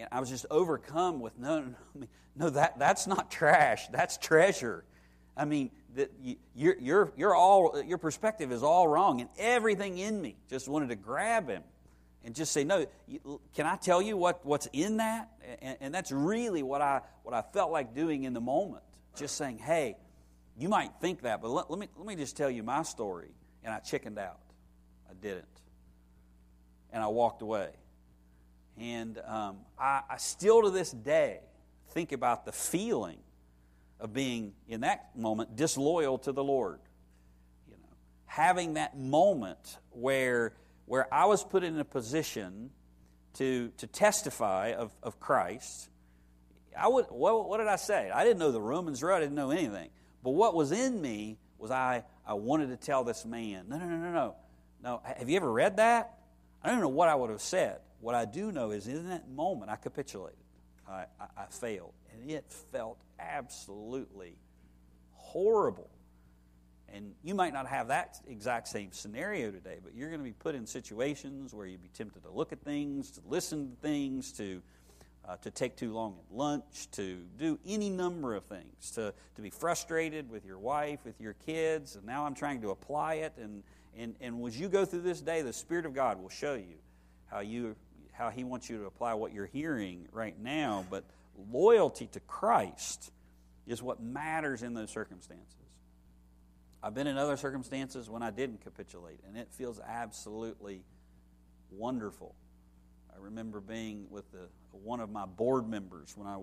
[0.00, 1.60] and I was just overcome with no,
[1.94, 4.84] no, no that, that's not trash, that's treasure.
[5.36, 6.10] I mean, that
[6.54, 10.88] your, your, your, all, your perspective is all wrong, and everything in me just wanted
[10.88, 11.62] to grab him
[12.24, 12.86] and just say, No,
[13.54, 15.30] can I tell you what, what's in that?
[15.60, 18.82] And, and that's really what I, what I felt like doing in the moment.
[19.16, 19.96] Just saying, Hey,
[20.56, 23.30] you might think that, but let, let, me, let me just tell you my story.
[23.64, 24.40] And I chickened out.
[25.08, 25.44] I didn't.
[26.92, 27.70] And I walked away.
[28.78, 31.40] And um, I, I still to this day
[31.88, 33.18] think about the feeling
[33.98, 36.80] of being in that moment disloyal to the Lord.
[37.68, 37.96] You know,
[38.26, 40.54] having that moment where
[40.86, 42.70] where I was put in a position
[43.34, 45.90] to to testify of, of Christ
[46.78, 48.10] I would, what, what did I say?
[48.10, 49.16] I didn't know the Romans road.
[49.16, 49.90] I didn't know anything.
[50.22, 53.86] But what was in me was I, I wanted to tell this man, no, no,
[53.86, 54.34] no, no, no.
[54.82, 56.18] No, have you ever read that?
[56.62, 57.80] I don't know what I would have said.
[58.00, 60.38] What I do know is in that moment I capitulated.
[60.88, 61.92] I, I, I failed.
[62.12, 64.36] And it felt absolutely
[65.12, 65.90] horrible.
[66.92, 70.32] And you might not have that exact same scenario today, but you're going to be
[70.32, 74.32] put in situations where you'd be tempted to look at things, to listen to things,
[74.32, 74.60] to,
[75.28, 79.42] uh, to take too long at lunch, to do any number of things, to, to
[79.42, 81.96] be frustrated with your wife, with your kids.
[81.96, 83.34] And now I'm trying to apply it.
[83.40, 83.62] And,
[83.96, 86.78] and, and as you go through this day, the Spirit of God will show you
[87.26, 87.76] how, you
[88.12, 90.84] how He wants you to apply what you're hearing right now.
[90.90, 91.04] But
[91.50, 93.12] loyalty to Christ
[93.66, 95.54] is what matters in those circumstances.
[96.82, 100.82] I've been in other circumstances when I didn't capitulate, and it feels absolutely
[101.70, 102.34] wonderful.
[103.14, 106.38] I remember being with the, one of my board members when I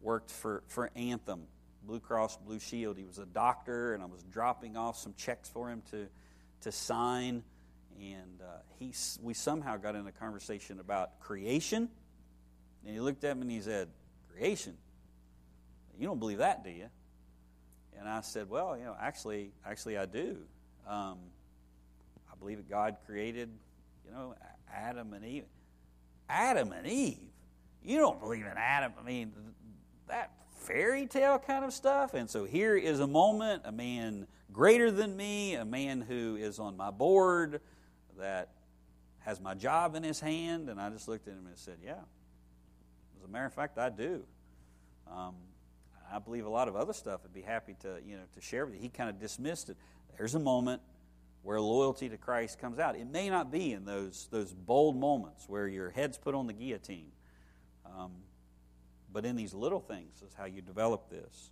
[0.00, 1.42] worked for, for Anthem,
[1.84, 2.96] Blue Cross Blue Shield.
[2.96, 6.06] He was a doctor, and I was dropping off some checks for him to,
[6.62, 7.42] to sign.
[8.00, 11.88] And uh, he, we somehow got in a conversation about creation.
[12.84, 13.88] And he looked at me and he said,
[14.32, 14.76] Creation?
[15.98, 16.88] You don't believe that, do you?
[17.98, 20.38] And I said, Well, you know, actually, actually, I do.
[20.88, 21.18] Um,
[22.30, 23.50] I believe that God created,
[24.04, 24.34] you know,
[24.74, 25.44] Adam and Eve.
[26.28, 27.18] Adam and Eve?
[27.82, 28.92] You don't believe in Adam?
[28.98, 29.32] I mean,
[30.08, 32.14] that fairy tale kind of stuff.
[32.14, 36.58] And so here is a moment, a man greater than me, a man who is
[36.58, 37.60] on my board
[38.18, 38.50] that
[39.20, 40.68] has my job in his hand.
[40.68, 41.94] And I just looked at him and said, Yeah.
[43.16, 44.24] As a matter of fact, I do.
[45.10, 45.34] Um,
[46.12, 48.66] I believe a lot of other stuff I'd be happy to, you know, to share
[48.66, 48.80] with you.
[48.80, 49.76] He kind of dismissed it.
[50.18, 50.82] There's a moment
[51.42, 52.96] where loyalty to Christ comes out.
[52.96, 56.52] It may not be in those, those bold moments where your head's put on the
[56.52, 57.10] guillotine,
[57.86, 58.12] um,
[59.12, 61.50] but in these little things is how you develop this.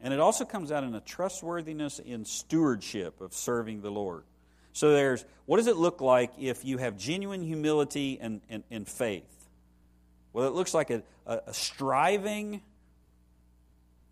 [0.00, 4.24] And it also comes out in a trustworthiness in stewardship of serving the Lord.
[4.72, 8.88] So there's what does it look like if you have genuine humility and, and, and
[8.88, 9.48] faith?
[10.32, 12.62] Well, it looks like a, a, a striving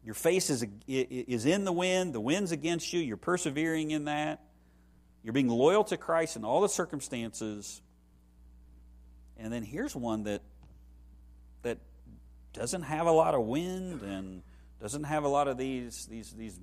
[0.05, 4.41] your face is, is in the wind, the wind's against you, you're persevering in that.
[5.23, 7.83] You're being loyal to Christ in all the circumstances.
[9.37, 10.43] And then here's one that
[11.63, 11.79] that
[12.53, 14.43] doesn't have a lot of wind and
[14.81, 16.59] doesn't have a lot of these these these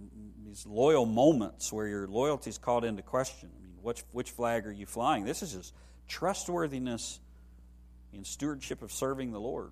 [0.46, 3.50] these loyal moments where your loyalty is called into question.
[3.56, 5.24] I mean, which which flag are you flying?
[5.24, 5.74] This is just
[6.08, 7.20] trustworthiness
[8.13, 9.72] in stewardship of serving the Lord.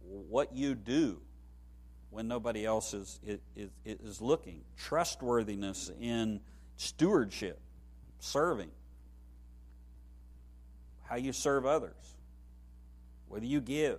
[0.00, 1.20] What you do
[2.10, 3.20] when nobody else is,
[3.54, 4.62] is, is looking.
[4.78, 6.40] Trustworthiness in
[6.78, 7.60] stewardship,
[8.20, 8.70] serving.
[11.02, 11.92] How you serve others.
[13.28, 13.98] Whether you give,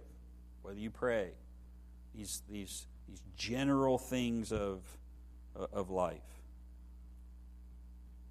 [0.64, 1.30] whether you pray.
[2.16, 4.82] These, these, these general things of,
[5.60, 6.22] uh, of life.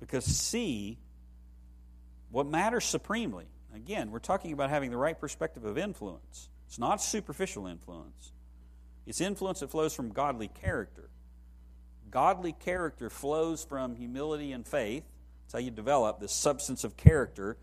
[0.01, 0.99] Because see,
[2.31, 6.49] what matters supremely, again, we're talking about having the right perspective of influence.
[6.67, 8.33] It's not superficial influence.
[9.07, 11.08] It's influence that flows from godly character.
[12.11, 15.05] Godly character flows from humility and faith.
[15.45, 17.57] That's how you develop this substance of character.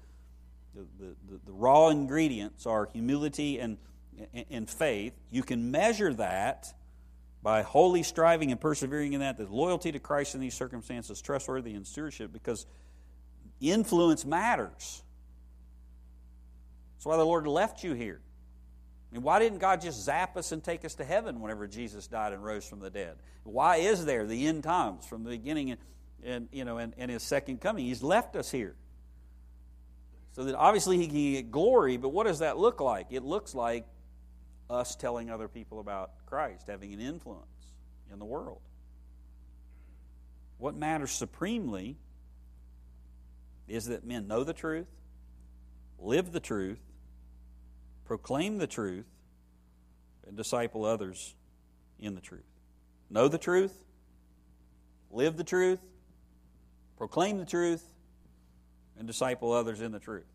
[0.74, 3.78] The, the, the, the raw ingredients are humility and,
[4.50, 5.14] and faith.
[5.32, 6.74] You can measure that
[7.42, 11.76] by wholly striving and persevering in that, the loyalty to Christ in these circumstances, trustworthy
[11.76, 12.66] in stewardship, because
[13.62, 15.04] influence matters.
[16.96, 18.22] That's why the Lord left you here.
[19.14, 22.34] And why didn't God just zap us and take us to heaven whenever Jesus died
[22.34, 23.16] and rose from the dead?
[23.44, 25.80] Why is there the end times from the beginning and,
[26.24, 27.86] and you know and, and his second coming?
[27.86, 28.76] He's left us here.
[30.34, 33.08] So that obviously he can get glory, but what does that look like?
[33.12, 33.86] It looks like
[34.70, 37.46] us telling other people about Christ, having an influence
[38.12, 38.60] in the world.
[40.58, 41.98] What matters supremely
[43.68, 44.88] is that men know the truth,
[46.00, 46.80] live the truth,
[48.06, 49.08] proclaim the truth,
[50.28, 51.36] and disciple others
[52.00, 52.46] in the truth.
[53.10, 53.76] Know the truth,
[55.12, 55.80] live the truth,
[56.98, 57.84] proclaim the truth,
[58.98, 60.26] and disciple others in the truth.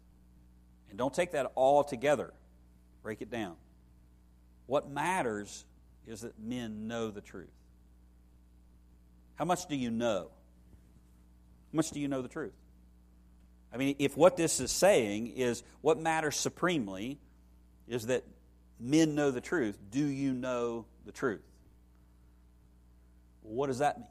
[0.89, 2.33] And don't take that all together,
[3.03, 3.57] break it down.
[4.67, 5.65] What matters
[6.07, 7.49] is that men know the truth.
[9.35, 10.31] How much do you know?
[11.73, 12.53] How much do you know the truth?
[13.73, 17.19] I mean, if what this is saying is what matters supremely
[17.91, 18.25] is that
[18.79, 19.79] men know the truth.
[19.91, 21.43] Do you know the truth?
[23.43, 24.07] What does that mean?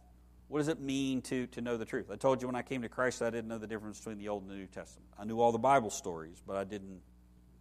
[0.49, 2.07] What does it mean to, to know the truth?
[2.11, 4.29] I told you when I came to Christ, I didn't know the difference between the
[4.29, 5.07] Old and the New Testament.
[5.17, 7.01] I knew all the Bible stories, but I didn't,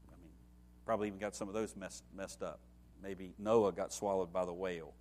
[0.08, 0.32] I mean,
[0.86, 2.60] probably even got some of those messed, messed up.
[3.02, 4.94] maybe Noah got swallowed by the whale,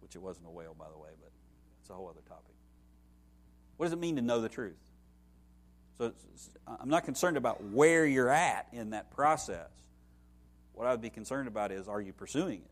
[0.00, 1.32] which it wasn't a whale, by the way, but
[1.80, 2.54] it's a whole other topic.
[3.78, 4.78] What does it mean to know the truth?
[5.98, 6.12] So
[6.68, 9.70] I'm not concerned about where you're at in that process.
[10.74, 12.62] What I would be concerned about is are you pursuing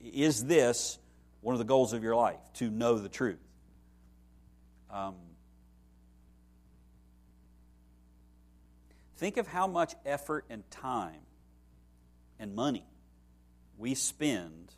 [0.00, 0.14] it?
[0.14, 0.98] Is this
[1.40, 3.38] one of the goals of your life, to know the truth?
[4.90, 5.14] Um,
[9.16, 11.20] think of how much effort and time
[12.38, 12.86] and money
[13.76, 14.72] we spend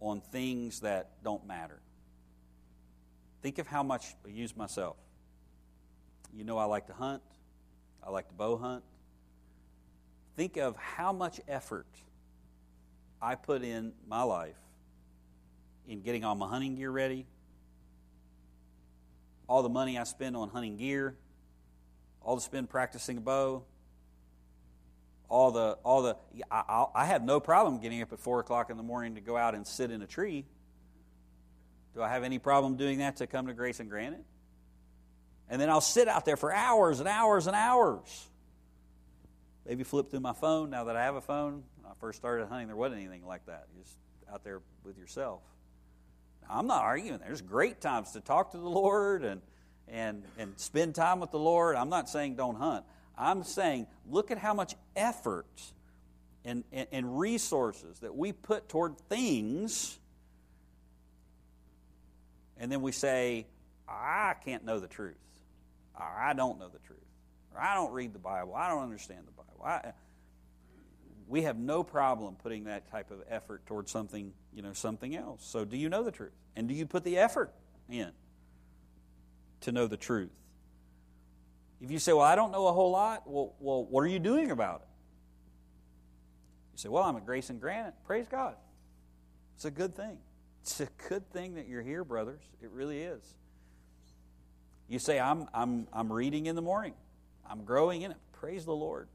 [0.00, 1.80] on things that don't matter.
[3.42, 4.96] Think of how much, I use myself.
[6.32, 7.22] You know, I like to hunt,
[8.02, 8.84] I like to bow hunt.
[10.36, 11.86] Think of how much effort
[13.20, 14.58] I put in my life
[15.88, 17.26] in getting all my hunting gear ready,
[19.48, 21.16] all the money I spend on hunting gear,
[22.20, 23.64] all the spend practicing a bow,
[25.28, 26.16] all the all the
[26.50, 29.36] I, I have no problem getting up at four o'clock in the morning to go
[29.36, 30.44] out and sit in a tree.
[31.94, 34.24] Do I have any problem doing that to come to Grace and Granite?
[35.48, 38.28] And then I'll sit out there for hours and hours and hours.
[39.66, 41.64] Maybe flip through my phone now that I have a phone.
[41.80, 43.66] When I first started hunting, there wasn't anything like that.
[43.74, 43.96] You're just
[44.32, 45.42] out there with yourself.
[46.48, 47.18] I'm not arguing.
[47.18, 49.40] There's great times to talk to the Lord and,
[49.88, 51.74] and, and spend time with the Lord.
[51.74, 52.84] I'm not saying don't hunt.
[53.18, 55.46] I'm saying look at how much effort
[56.44, 59.98] and, and, and resources that we put toward things,
[62.56, 63.46] and then we say,
[63.88, 65.16] I can't know the truth.
[65.98, 67.00] I don't know the truth.
[67.54, 68.54] Or I don't read the Bible.
[68.54, 69.45] I don't understand the Bible.
[71.28, 75.44] We have no problem putting that type of effort towards something, you know, something else.
[75.44, 76.32] So do you know the truth?
[76.54, 77.52] And do you put the effort
[77.88, 78.12] in
[79.62, 80.30] to know the truth?
[81.80, 84.18] If you say, well, I don't know a whole lot, well, well what are you
[84.18, 84.88] doing about it?
[86.74, 87.94] You say, well, I'm a Grace and Granite.
[88.04, 88.54] Praise God.
[89.56, 90.18] It's a good thing.
[90.62, 92.42] It's a good thing that you're here, brothers.
[92.62, 93.22] It really is.
[94.88, 96.94] You say, I'm, I'm, I'm reading in the morning,
[97.48, 98.16] I'm growing in it.
[98.32, 99.08] Praise the Lord.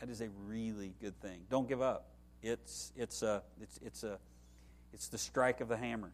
[0.00, 1.40] That is a really good thing.
[1.50, 2.06] Don't give up.
[2.42, 4.18] It's, it's, a, it's, it's, a,
[4.92, 6.12] it's the strike of the hammer.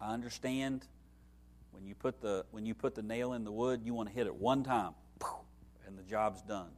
[0.00, 0.86] I understand
[1.72, 4.14] when you put the, when you put the nail in the wood, you want to
[4.14, 4.92] hit it one time,
[5.86, 6.70] and the job's done.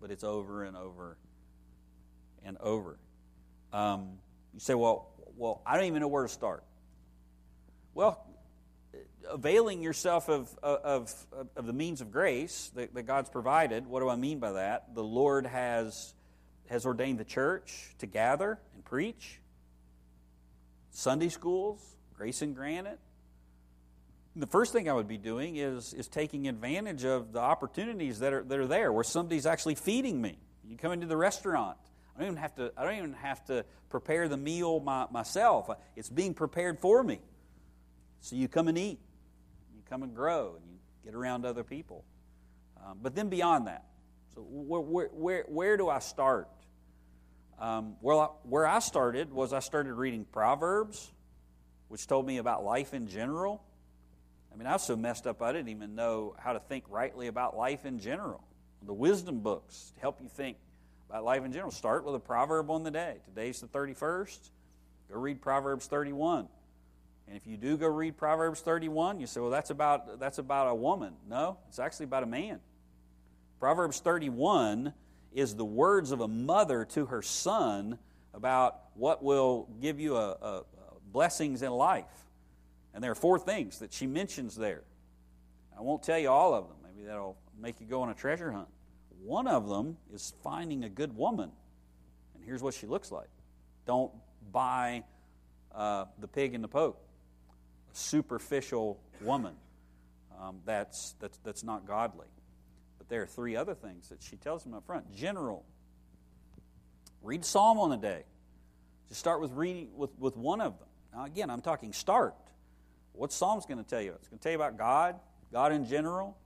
[0.00, 1.16] But it's over and over
[2.44, 2.98] and over.
[3.72, 4.18] Um,
[4.54, 6.64] you say, well, well, I don't even know where to start.
[7.94, 8.24] Well,
[9.30, 11.12] availing yourself of, of,
[11.56, 14.94] of, the means of grace that, that God's provided, what do I mean by that?
[14.94, 16.14] The Lord has,
[16.68, 19.40] has ordained the church to gather and preach,
[20.90, 21.80] Sunday schools,
[22.16, 22.98] grace and granite.
[24.34, 28.32] The first thing I would be doing is, is taking advantage of the opportunities that
[28.32, 30.38] are, that are there where somebody's actually feeding me.
[30.64, 31.78] You come into the restaurant.
[32.14, 35.70] I don't even have to, I don't even have to prepare the meal my, myself.
[35.96, 37.20] It's being prepared for me.
[38.20, 38.98] So you come and eat
[39.88, 42.04] come and grow and you get around other people.
[42.84, 43.84] Um, but then beyond that,
[44.34, 46.48] so where, where, where, do I start?
[47.58, 51.10] Um, well, where I started was I started reading Proverbs,
[51.88, 53.62] which told me about life in general.
[54.52, 57.28] I mean, I was so messed up I didn't even know how to think rightly
[57.28, 58.44] about life in general.
[58.82, 60.58] The wisdom books help you think
[61.08, 61.70] about life in general.
[61.70, 63.16] Start with a proverb on the day.
[63.24, 64.50] Today's the 31st.
[65.10, 66.48] Go read Proverbs 31.
[67.26, 70.68] And if you do go read Proverbs 31, you say, well, that's about, that's about
[70.68, 71.14] a woman.
[71.28, 72.60] No, it's actually about a man.
[73.58, 74.92] Proverbs 31
[75.32, 77.98] is the words of a mother to her son
[78.32, 80.64] about what will give you a, a, a
[81.12, 82.04] blessings in life.
[82.94, 84.82] And there are four things that she mentions there.
[85.76, 86.76] I won't tell you all of them.
[86.84, 88.68] Maybe that'll make you go on a treasure hunt.
[89.22, 91.50] One of them is finding a good woman.
[92.34, 93.28] And here's what she looks like.
[93.84, 94.12] Don't
[94.52, 95.02] buy
[95.74, 97.05] uh, the pig in the poke
[97.96, 99.54] superficial woman
[100.40, 102.26] um, that's, that's, that's not godly.
[102.98, 105.14] But there are three other things that she tells him up front.
[105.14, 105.64] General.
[107.22, 108.24] Read Psalm on a day.
[109.08, 110.88] Just start with reading with, with one of them.
[111.14, 112.34] Now, again, I'm talking start.
[113.12, 114.12] What Psalm's going to tell you?
[114.12, 115.16] It's going to tell you about God,
[115.52, 116.36] God in general,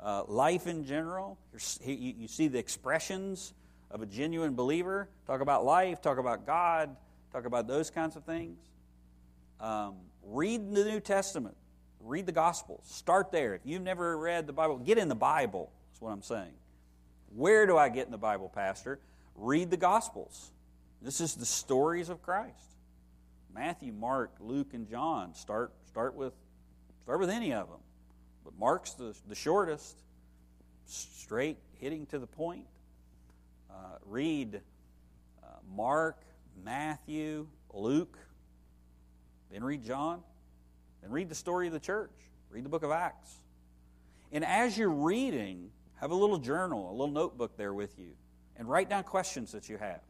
[0.00, 1.38] uh, life in general.
[1.84, 3.52] You, you see the expressions
[3.90, 5.08] of a genuine believer.
[5.26, 6.96] Talk about life, talk about God,
[7.32, 8.58] talk about those kinds of things.
[9.60, 9.94] Um,
[10.26, 11.56] read the New Testament,
[12.00, 12.82] read the Gospels.
[12.84, 13.54] Start there.
[13.54, 16.52] If you've never read the Bible, get in the Bible, is what I'm saying.
[17.34, 19.00] Where do I get in the Bible, Pastor?
[19.34, 20.52] Read the Gospels.
[21.02, 22.76] This is the stories of Christ.
[23.52, 25.34] Matthew, Mark, Luke, and John.
[25.34, 26.32] Start, start, with,
[27.02, 27.80] start with any of them.
[28.44, 30.02] But Mark's the, the shortest,
[30.86, 32.66] straight, hitting to the point.
[33.70, 34.60] Uh, read
[35.42, 36.20] uh, Mark,
[36.64, 38.18] Matthew, Luke.
[39.54, 40.20] Then read John.
[41.00, 42.10] Then read the story of the church.
[42.50, 43.32] Read the book of Acts.
[44.32, 48.10] And as you're reading, have a little journal, a little notebook there with you,
[48.56, 50.00] and write down questions that you have.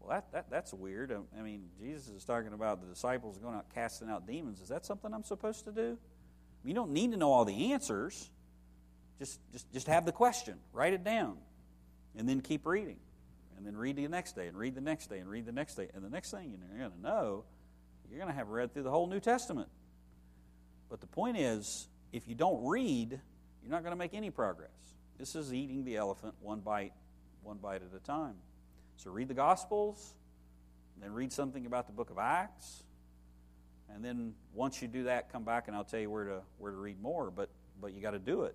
[0.00, 1.12] Well, that, that, that's weird.
[1.12, 4.60] Um, I mean, Jesus is talking about the disciples going out casting out demons.
[4.60, 5.96] Is that something I'm supposed to do?
[6.64, 8.30] You don't need to know all the answers.
[9.20, 11.38] Just, just, just have the question, write it down,
[12.16, 12.98] and then keep reading.
[13.56, 15.76] And then read the next day, and read the next day, and read the next
[15.76, 15.88] day.
[15.94, 17.44] And the next thing you're going to know,
[18.10, 19.68] you're going to have read through the whole New Testament.
[20.88, 23.20] But the point is, if you don't read,
[23.62, 24.70] you're not going to make any progress.
[25.18, 26.92] This is eating the elephant one bite,
[27.42, 28.34] one bite at a time.
[28.96, 30.14] So read the Gospels,
[31.00, 32.82] then read something about the book of Acts,
[33.94, 36.72] and then once you do that, come back and I'll tell you where to where
[36.72, 37.30] to read more.
[37.30, 37.50] But
[37.80, 38.54] but you got to do it.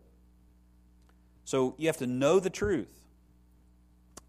[1.45, 2.93] So you have to know the truth.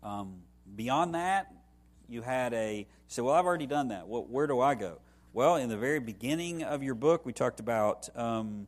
[0.02, 0.40] Um,
[0.74, 1.52] beyond that,
[2.08, 4.08] you had a you say, well, I've already done that.
[4.08, 4.98] Well, where do I go?
[5.34, 8.66] Well, in the very beginning of your book, we talked about um,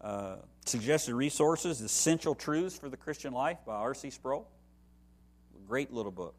[0.00, 4.10] uh, suggested resources, essential truths for the Christian life by R.C.
[4.10, 4.46] Sproul.
[5.66, 6.36] Great little book.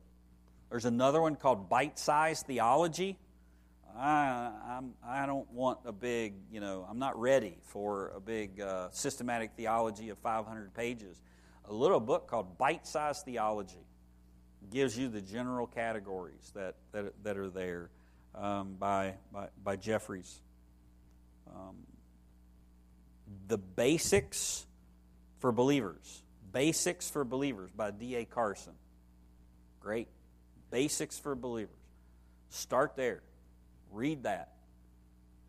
[0.69, 3.17] There's another one called Bite Size Theology.
[3.97, 8.61] I, I'm, I don't want a big, you know, I'm not ready for a big
[8.61, 11.19] uh, systematic theology of 500 pages.
[11.65, 13.85] A little book called Bite Size Theology
[14.71, 17.89] gives you the general categories that, that, that are there
[18.39, 20.39] um, by, by, by Jeffries.
[21.47, 21.75] Um,
[23.47, 24.65] the Basics
[25.39, 26.23] for Believers.
[26.51, 28.25] Basics for Believers by D.A.
[28.25, 28.73] Carson.
[29.79, 30.07] Great.
[30.71, 31.75] Basics for Believers.
[32.49, 33.21] Start there.
[33.91, 34.53] Read that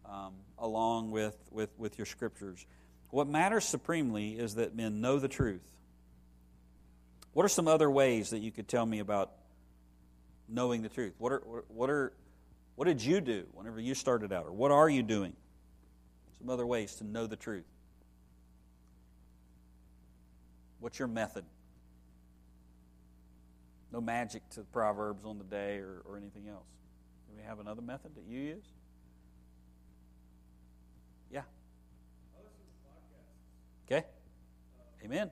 [0.05, 2.67] um, along with, with, with your scriptures.
[3.11, 5.67] What matters supremely is that men know the truth.
[7.33, 9.33] What are some other ways that you could tell me about
[10.49, 11.15] knowing the truth?
[11.19, 12.13] What are, what are,
[12.77, 15.35] what did you do whenever you started out, or what are you doing?
[16.39, 17.67] Some other ways to know the truth.
[20.81, 21.45] What's your method?
[23.93, 26.69] No magic to the Proverbs on the day or, or anything else.
[27.29, 28.65] Do we have another method that you use?
[31.31, 31.43] Yeah.
[33.87, 34.07] Okay.
[35.05, 35.31] Amen.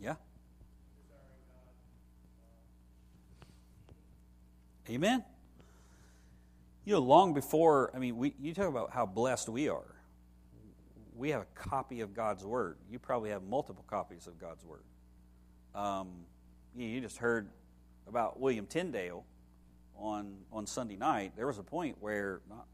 [0.00, 0.14] Yeah.
[4.90, 5.24] Amen.
[6.84, 9.94] You know, long before, I mean, we, you talk about how blessed we are.
[11.14, 12.76] We have a copy of God's Word.
[12.90, 14.82] You probably have multiple copies of God's Word.
[15.76, 16.08] Um,
[16.74, 17.50] you just heard
[18.08, 19.24] about William Tyndale
[19.96, 21.34] on, on Sunday night.
[21.36, 22.66] There was a point where, not,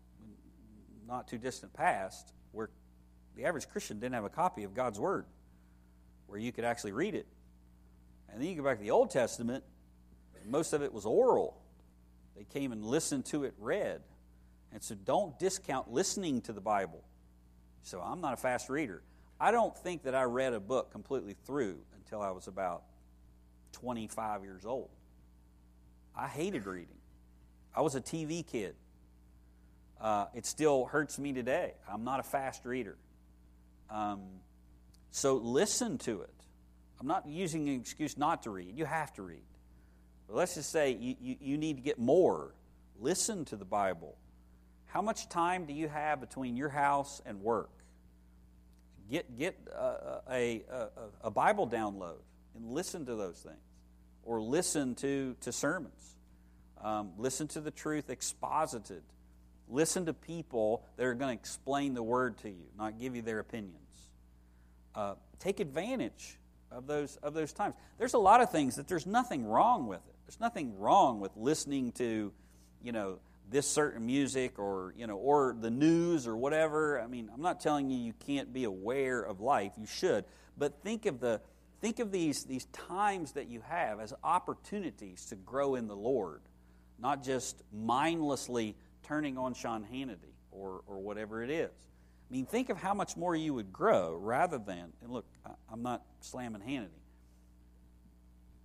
[1.07, 2.71] not too distant past, where
[3.37, 5.27] the average Christian didn't have a copy of God's Word
[6.29, 7.27] where you could actually read it.
[8.31, 9.65] And then you go back to the Old Testament,
[10.47, 11.61] most of it was oral.
[12.37, 14.01] They came and listened to it read.
[14.73, 17.03] And so don't discount listening to the Bible.
[17.83, 19.03] So I'm not a fast reader.
[19.41, 22.83] I don't think that I read a book completely through until I was about
[23.73, 24.89] 25 years old.
[26.17, 26.97] I hated reading.
[27.75, 28.75] I was a TV kid.
[30.01, 31.75] Uh, it still hurts me today.
[31.91, 32.97] I'm not a fast reader.
[33.91, 34.23] Um,
[35.11, 36.31] so listen to it.
[37.01, 38.77] I'm not using an excuse not to read.
[38.77, 39.43] You have to read.
[40.29, 42.55] Let's just say you, you, you need to get more.
[43.01, 44.17] Listen to the Bible.
[44.87, 47.71] How much time do you have between your house and work?
[49.11, 50.89] Get, get a, a, a,
[51.25, 52.19] a Bible download
[52.57, 53.57] and listen to those things.
[54.25, 56.17] Or listen to, to sermons.
[56.83, 59.03] Um, listen to the truth exposited.
[59.69, 63.23] Listen to people that are going to explain the word to you, not give you
[63.23, 63.77] their opinions.
[64.95, 66.39] Uh, take advantage
[66.73, 67.75] of those, of those times.
[67.99, 70.16] There's a lot of things that there's nothing wrong with it.
[70.27, 72.33] There's nothing wrong with listening to,
[72.83, 73.19] you know,
[73.49, 77.01] this certain music or, you know, or the news or whatever.
[77.01, 79.73] I mean, I'm not telling you you can't be aware of life.
[79.79, 80.25] You should.
[80.59, 81.41] But think of the
[81.81, 86.41] think of these these times that you have as opportunities to grow in the Lord,
[86.99, 88.75] not just mindlessly
[89.05, 91.71] turning on Sean Hannity or or whatever it is.
[92.29, 95.27] I mean, think of how much more you would grow rather than, and look,
[95.71, 96.89] I'm not slamming Hannity.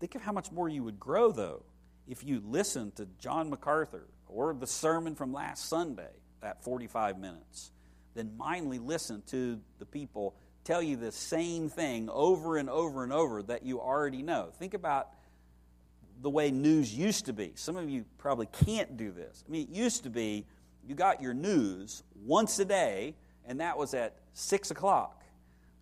[0.02, 1.62] Think of how much more you would grow, though,
[2.08, 6.10] if you listened to John MacArthur or the sermon from last Sunday,
[6.41, 7.72] that 45 minutes,
[8.16, 10.34] than mindly listen to the people
[10.64, 14.49] tell you the same thing over and over and over that you already know.
[14.58, 15.10] Think about
[16.20, 17.52] the way news used to be.
[17.54, 19.43] Some of you probably can't do this.
[19.47, 20.47] I mean, it used to be
[20.84, 23.14] you got your news once a day
[23.45, 25.24] and that was at 6 o'clock.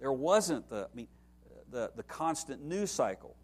[0.01, 1.07] There wasn't the, I mean,
[1.71, 3.37] the, the constant news cycle.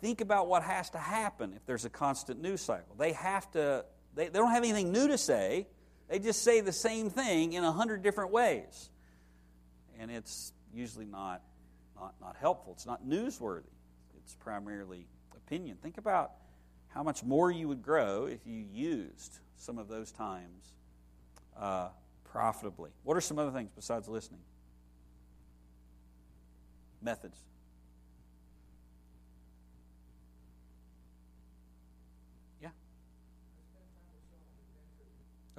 [0.00, 2.94] Think about what has to happen if there's a constant news cycle.
[2.98, 3.84] They have to,
[4.14, 5.66] they, they don't have anything new to say.
[6.08, 8.90] They just say the same thing in a hundred different ways.
[9.98, 11.42] And it's usually not,
[11.98, 12.72] not, not helpful.
[12.72, 13.64] It's not newsworthy.
[14.16, 15.76] It's primarily opinion.
[15.82, 16.32] Think about
[16.88, 20.74] how much more you would grow if you used some of those times
[21.58, 21.88] uh,
[22.24, 22.90] profitably.
[23.04, 24.40] What are some other things besides listening?
[27.02, 27.38] Methods.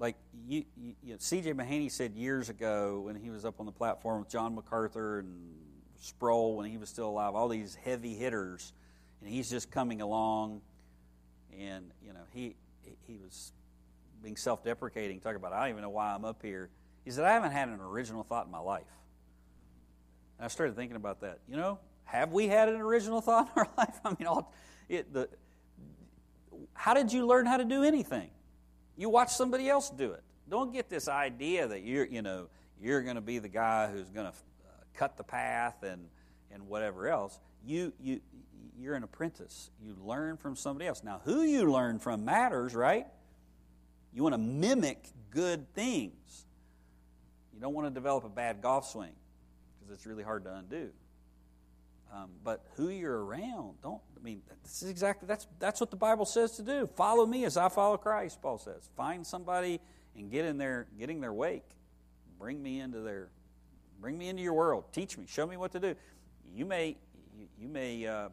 [0.00, 0.16] Like
[0.48, 1.52] you, you, you know, C.J.
[1.52, 5.54] Mahaney said years ago when he was up on the platform with John MacArthur and
[6.00, 8.72] Sproul when he was still alive, all these heavy hitters,
[9.20, 10.62] and he's just coming along,
[11.58, 12.56] and you know he
[13.06, 13.52] he was
[14.22, 16.70] being self-deprecating, talking about I don't even know why I'm up here.
[17.04, 18.82] He said I haven't had an original thought in my life.
[20.38, 21.40] And I started thinking about that.
[21.46, 24.00] You know, have we had an original thought in our life?
[24.02, 24.54] I mean, all,
[24.88, 25.28] it, the,
[26.72, 28.30] how did you learn how to do anything?
[29.00, 30.22] You watch somebody else do it.
[30.46, 32.48] Don't get this idea that you're, you know,
[32.82, 36.06] you're going to be the guy who's going to uh, cut the path and
[36.52, 37.38] and whatever else.
[37.64, 38.20] You you
[38.78, 39.70] you're an apprentice.
[39.82, 41.02] You learn from somebody else.
[41.02, 43.06] Now, who you learn from matters, right?
[44.12, 46.44] You want to mimic good things.
[47.54, 49.14] You don't want to develop a bad golf swing
[49.78, 50.90] because it's really hard to undo.
[52.12, 55.96] Um, but who you're around, don't I mean, this is exactly that's that's what the
[55.96, 56.88] Bible says to do.
[56.94, 58.42] Follow me as I follow Christ.
[58.42, 59.80] Paul says, find somebody
[60.16, 61.64] and get in their getting their wake.
[62.38, 63.28] Bring me into their,
[64.00, 64.84] bring me into your world.
[64.92, 65.26] Teach me.
[65.26, 65.94] Show me what to do.
[66.54, 66.96] You may
[67.38, 68.28] you, you may uh,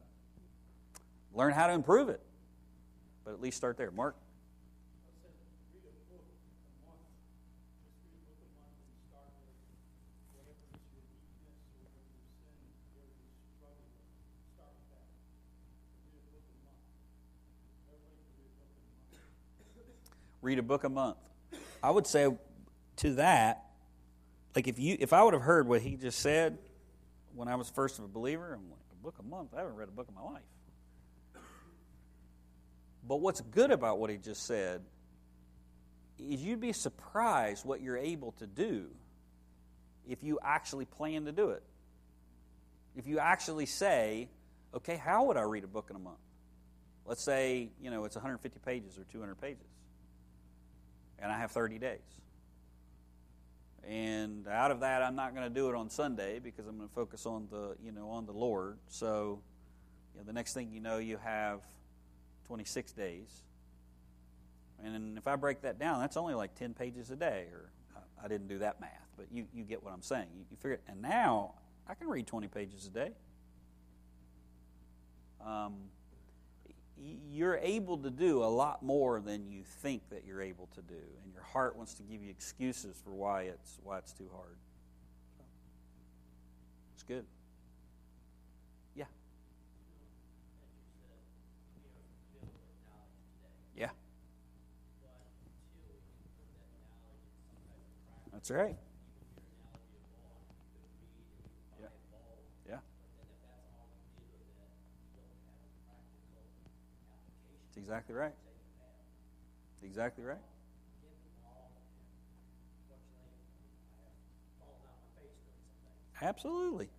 [1.33, 2.21] learn how to improve it,
[3.23, 3.91] but at least start there.
[3.91, 4.15] Mark.
[20.47, 21.17] Read a book a month.
[21.83, 22.33] I would say
[22.97, 23.65] to that,
[24.55, 26.57] like if you if I would have heard what he just said
[27.35, 29.49] when I was first a believer, I'm like, a book a month?
[29.53, 30.41] I haven't read a book in my life.
[33.05, 34.81] But what's good about what he just said
[36.17, 38.85] is you'd be surprised what you're able to do
[40.09, 41.63] if you actually plan to do it.
[42.95, 44.29] If you actually say,
[44.73, 46.17] okay, how would I read a book in a month?
[47.05, 49.76] Let's say, you know, it's 150 pages or 200 pages
[51.19, 51.99] and I have 30 days.
[53.87, 56.89] And out of that, I'm not going to do it on Sunday because I'm going
[56.89, 58.77] to focus on the, you know, on the Lord.
[58.89, 59.39] So,
[60.13, 61.61] you know, the next thing you know, you have
[62.47, 63.43] 26 days.
[64.83, 67.45] And if I break that down, that's only like 10 pages a day.
[67.53, 67.71] Or
[68.23, 70.27] I didn't do that math, but you, you get what I'm saying.
[70.35, 70.83] You, you figure it.
[70.87, 71.53] And now
[71.87, 73.11] I can read 20 pages a day.
[75.45, 75.75] Um,
[77.29, 80.95] you're able to do a lot more than you think that you're able to do,
[81.23, 84.57] and your heart wants to give you excuses for why it's why it's too hard.
[86.95, 87.25] It's good.
[88.95, 89.05] Yeah.
[93.75, 93.89] Yeah.
[98.33, 98.75] That's right.
[107.77, 108.33] Exactly right.
[109.83, 110.37] Exactly right.
[116.21, 116.89] Absolutely.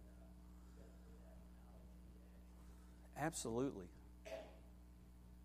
[3.19, 3.87] Absolutely.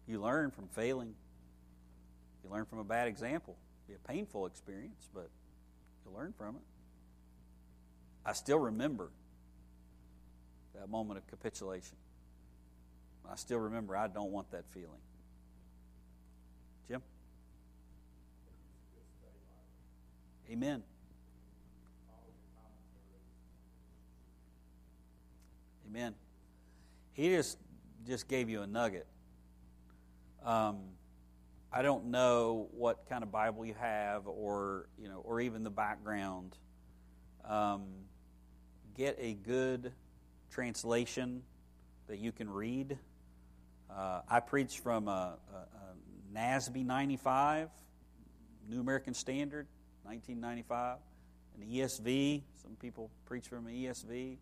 [0.08, 1.16] You learn from failing.
[2.44, 3.58] You learn from a bad example.
[3.88, 5.30] It'll be a painful experience, but
[6.06, 6.62] you learn from it.
[8.26, 9.10] I still remember
[10.76, 11.96] that moment of capitulation.
[13.30, 15.00] I still remember I don't want that feeling.
[20.54, 20.84] Amen.
[25.90, 26.14] Amen.
[27.14, 27.58] He just
[28.06, 29.08] just gave you a nugget.
[30.46, 30.78] Um,
[31.72, 35.72] I don't know what kind of Bible you have, or you know, or even the
[35.72, 36.56] background.
[37.50, 37.86] Um,
[38.96, 39.92] get a good
[40.52, 41.42] translation
[42.06, 43.00] that you can read.
[43.90, 47.70] Uh, I preach from a, a, a NASB 95,
[48.70, 49.66] New American Standard,
[50.04, 50.98] 1995,
[51.60, 52.42] an ESV.
[52.62, 54.38] Some people preach from an ESV.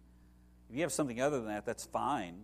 [0.70, 2.41] If you have something other than that, that's fine.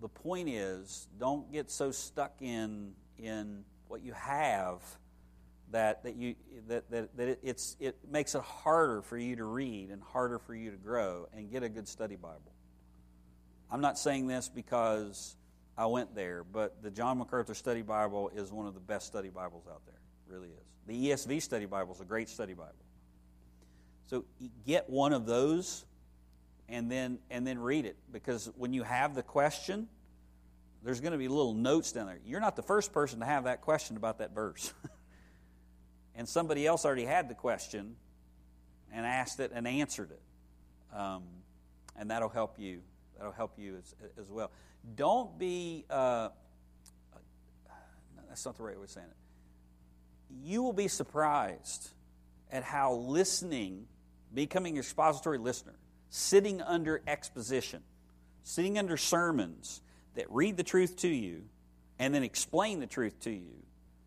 [0.00, 4.82] The point is, don't get so stuck in in what you have
[5.72, 6.34] that that you
[6.68, 10.38] that that, that it, it's it makes it harder for you to read and harder
[10.38, 12.52] for you to grow and get a good study Bible.
[13.70, 15.36] I'm not saying this because
[15.76, 19.28] I went there, but the John MacArthur Study Bible is one of the best study
[19.28, 19.94] Bibles out there.
[19.94, 20.75] It really is.
[20.86, 22.74] The ESV Study Bible is a great study Bible.
[24.06, 24.24] So
[24.66, 25.84] get one of those
[26.68, 29.88] and then and then read it because when you have the question,
[30.82, 32.18] there's going to be little notes down there.
[32.24, 34.72] You're not the first person to have that question about that verse.
[36.14, 37.96] and somebody else already had the question
[38.92, 40.96] and asked it and answered it.
[40.96, 41.24] Um,
[41.98, 42.82] and that'll help you.
[43.16, 44.52] That'll help you as, as well.
[44.94, 46.28] Don't be, uh,
[48.28, 49.25] that's not the right way of saying it.
[50.30, 51.90] You will be surprised
[52.50, 53.86] at how listening,
[54.32, 55.74] becoming an expository listener,
[56.10, 57.82] sitting under exposition,
[58.42, 59.82] sitting under sermons
[60.14, 61.42] that read the truth to you
[61.98, 63.56] and then explain the truth to you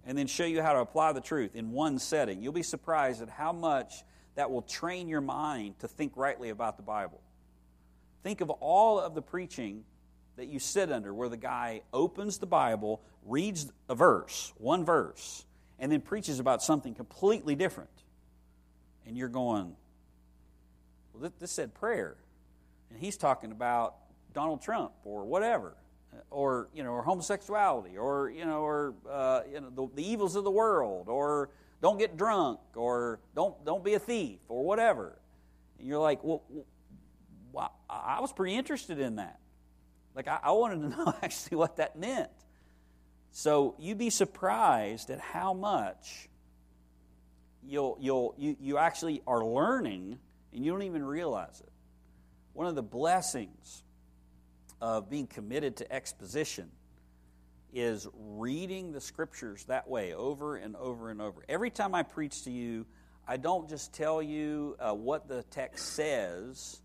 [0.05, 3.22] and then show you how to apply the truth in one setting, you'll be surprised
[3.22, 4.03] at how much
[4.36, 7.22] that will train your mind to think rightly about the Bible.
[8.24, 9.84] Think of all of the preaching
[10.38, 15.45] that you sit under where the guy opens the Bible, reads a verse, one verse,
[15.80, 17.89] and then preaches about something completely different.
[19.07, 19.75] And you're going,
[21.13, 22.17] well, this said prayer.
[22.89, 23.95] And he's talking about
[24.34, 25.75] Donald Trump or whatever,
[26.30, 30.36] or, you know, or homosexuality, or, you know, or, uh, you know, the, the evils
[30.36, 31.49] of the world, or
[31.82, 35.17] don't get drunk, or don't, don't be a thief, or whatever.
[35.77, 36.43] And you're like, well,
[37.53, 39.39] well I was pretty interested in that.
[40.13, 42.30] Like, I, I wanted to know actually what that meant.
[43.32, 46.30] So you'd be surprised at how much
[47.63, 50.19] you'll, you'll, you, you actually are learning
[50.53, 51.71] and you don't even realize it.
[52.53, 53.84] One of the blessings
[54.82, 56.71] of being committed to exposition
[57.73, 61.43] is reading the scriptures that way over and over and over.
[61.47, 62.86] Every time I preach to you,
[63.27, 66.82] I don't just tell you uh, what the text says,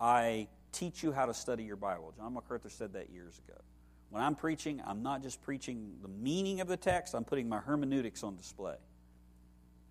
[0.00, 2.14] I teach you how to study your Bible.
[2.16, 3.58] John MacArthur said that years ago.
[4.10, 7.58] When I'm preaching, I'm not just preaching the meaning of the text, I'm putting my
[7.58, 8.76] hermeneutics on display.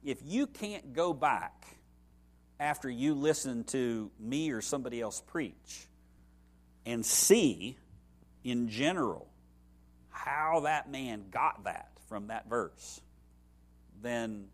[0.04, 1.66] If you can't go back
[2.60, 5.88] after you listen to me or somebody else preach
[6.86, 7.78] and see
[8.44, 9.28] in general
[10.10, 13.02] how that man got that from that verse,
[14.02, 14.46] then,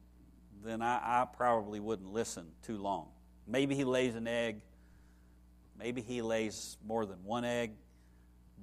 [0.64, 3.09] then I, I probably wouldn't listen too long.
[3.45, 4.62] Maybe he lays an egg,
[5.78, 7.72] maybe he lays more than one egg,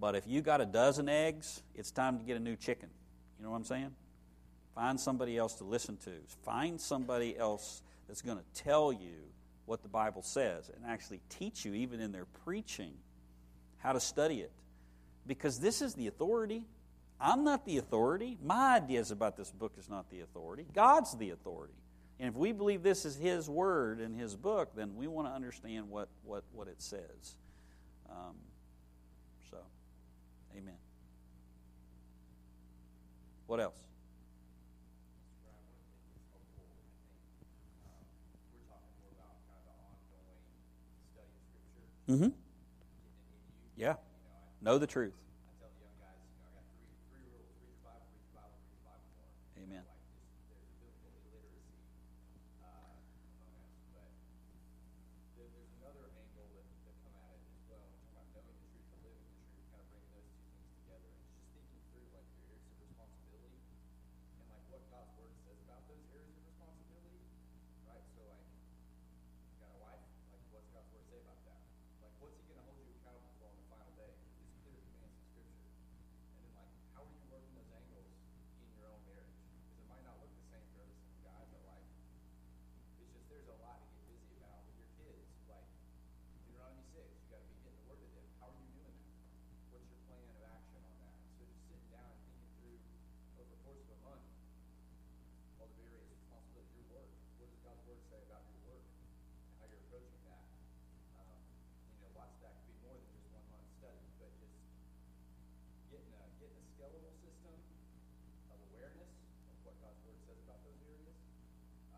[0.01, 2.88] but if you got a dozen eggs, it's time to get a new chicken.
[3.38, 3.90] You know what I'm saying?
[4.74, 6.11] Find somebody else to listen to.
[6.44, 9.14] Find somebody else that's going to tell you
[9.66, 12.92] what the Bible says and actually teach you, even in their preaching,
[13.78, 14.53] how to study it.
[15.26, 16.64] Because this is the authority.
[17.20, 18.38] I'm not the authority.
[18.42, 20.64] My ideas about this book is not the authority.
[20.72, 21.74] God's the authority.
[22.20, 25.32] And if we believe this is His word and His book, then we want to
[25.32, 27.36] understand what, what, what it says.
[28.11, 28.34] Um,
[29.51, 29.59] so,
[30.57, 30.74] amen.
[33.46, 33.78] What else?
[42.09, 42.28] Mm-hmm.
[43.76, 43.94] Yeah.
[44.62, 45.14] Know the truth.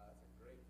[0.01, 0.64] Uh, that's a great,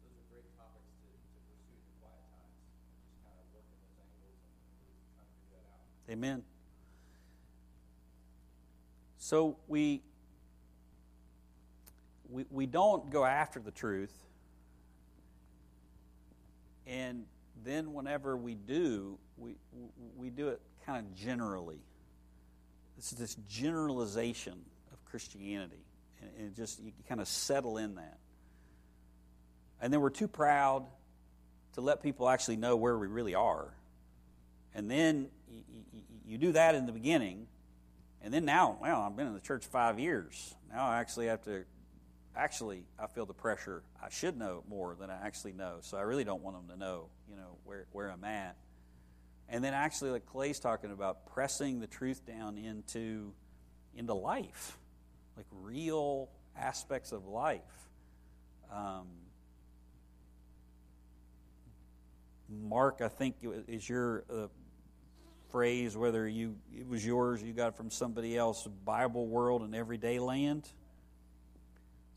[0.00, 3.76] those are great topics to, to pursue in quiet times and just kind of working
[3.84, 5.84] those angles and trying to figure that out.
[6.08, 6.40] Amen.
[9.20, 10.00] So we,
[12.30, 14.16] we, we don't go after the truth.
[16.86, 17.26] And
[17.64, 19.56] then whenever we do, we,
[20.16, 21.78] we do it kind of generally.
[22.96, 24.58] This is this generalization
[24.92, 25.84] of Christianity.
[26.20, 28.18] And, and just you kind of settle in that.
[29.80, 30.86] And then we're too proud
[31.74, 33.72] to let people actually know where we really are.
[34.74, 35.62] And then you,
[35.92, 37.46] you, you do that in the beginning,
[38.22, 40.54] and then now, well, I've been in the church five years.
[40.72, 41.64] Now I actually have to,
[42.36, 43.82] actually, I feel the pressure.
[44.02, 45.78] I should know more than I actually know.
[45.80, 48.56] So I really don't want them to know, you know, where, where I'm at.
[49.48, 53.32] And then actually, like Clay's talking about, pressing the truth down into,
[53.96, 54.78] into life,
[55.36, 57.60] like real aspects of life.
[58.72, 59.08] Um,
[62.50, 63.36] Mark, I think,
[63.68, 64.46] is your uh,
[65.50, 70.18] phrase, whether you it was yours, you got from somebody else, Bible world and everyday
[70.18, 70.68] land.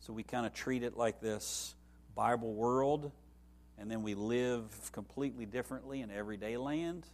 [0.00, 1.74] So we kind of treat it like this
[2.14, 3.10] Bible world,
[3.78, 7.06] and then we live completely differently in everyday land.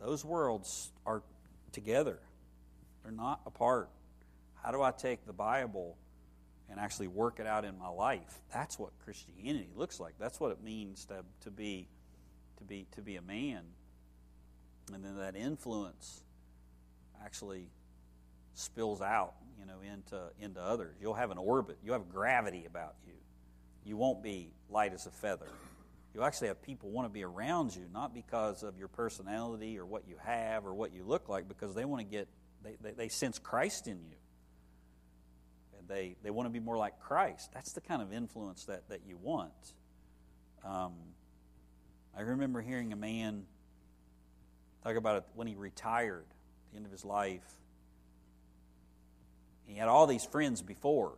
[0.00, 1.22] Those worlds are
[1.72, 2.18] together,
[3.02, 3.88] they're not apart.
[4.62, 5.96] How do I take the Bible
[6.70, 8.40] and actually work it out in my life?
[8.52, 10.14] That's what Christianity looks like.
[10.20, 11.88] That's what it means to, to, be,
[12.62, 13.62] to, be, to be a man.
[14.92, 16.22] And then that influence
[17.24, 17.66] actually
[18.54, 20.96] spills out, you know, into, into others.
[21.00, 21.78] You'll have an orbit.
[21.84, 23.14] You'll have gravity about you.
[23.84, 25.48] You won't be light as a feather.
[26.14, 29.86] You'll actually have people want to be around you, not because of your personality or
[29.86, 32.28] what you have or what you look like, because they want to get,
[32.62, 34.16] they, they, they sense Christ in you.
[35.78, 37.50] And they, they want to be more like Christ.
[37.54, 39.52] That's the kind of influence that, that you want.
[40.64, 40.92] Um,
[42.16, 43.46] I remember hearing a man
[44.82, 46.24] Talk about it when he retired,
[46.70, 47.46] the end of his life.
[49.66, 51.14] He had all these friends before.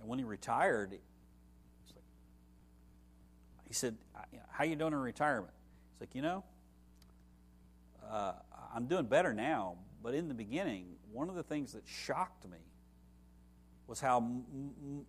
[0.00, 0.98] And when he retired,
[3.66, 3.96] he said,
[4.50, 5.52] How you doing in retirement?
[5.94, 6.44] He's like, You know,
[8.10, 8.32] uh,
[8.74, 12.58] I'm doing better now, but in the beginning, one of the things that shocked me
[13.86, 15.06] was how m- m-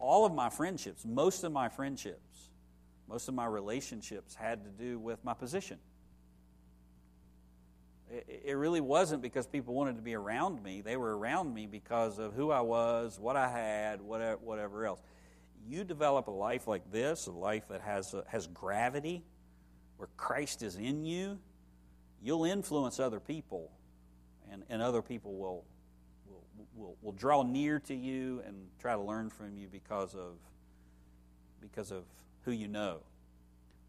[0.00, 2.50] all of my friendships, most of my friendships,
[3.08, 5.78] most of my relationships had to do with my position.
[8.10, 10.80] It really wasn't because people wanted to be around me.
[10.80, 15.00] They were around me because of who I was, what I had, whatever else.
[15.66, 19.22] You develop a life like this, a life that has, a, has gravity,
[19.98, 21.38] where Christ is in you,
[22.22, 23.70] you'll influence other people,
[24.50, 25.64] and, and other people will,
[26.26, 26.44] will,
[26.74, 30.36] will, will draw near to you and try to learn from you because of,
[31.60, 32.04] because of
[32.48, 33.00] who you know,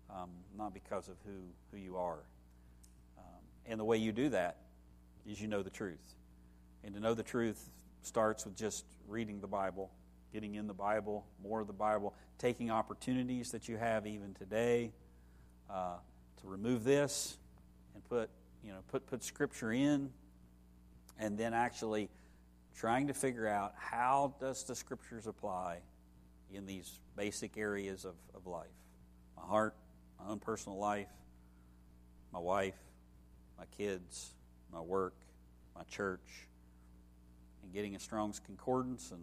[0.09, 1.31] um, not because of who,
[1.71, 2.19] who you are.
[3.65, 4.57] And the way you do that
[5.25, 6.15] is you know the truth.
[6.83, 7.69] And to know the truth
[8.01, 9.91] starts with just reading the Bible,
[10.33, 14.91] getting in the Bible, more of the Bible, taking opportunities that you have even today
[15.69, 15.97] uh,
[16.41, 17.37] to remove this
[17.93, 18.29] and put,
[18.61, 20.09] you know, put, put Scripture in,
[21.17, 22.09] and then actually
[22.75, 25.77] trying to figure out how does the Scriptures apply
[26.53, 28.67] in these basic areas of, of life.
[29.35, 29.75] My heart,
[30.19, 31.07] my own personal life,
[32.31, 32.75] my wife,
[33.57, 34.33] my kids,
[34.71, 35.15] my work,
[35.75, 36.47] my church,
[37.63, 39.21] and getting a Strong's Concordance and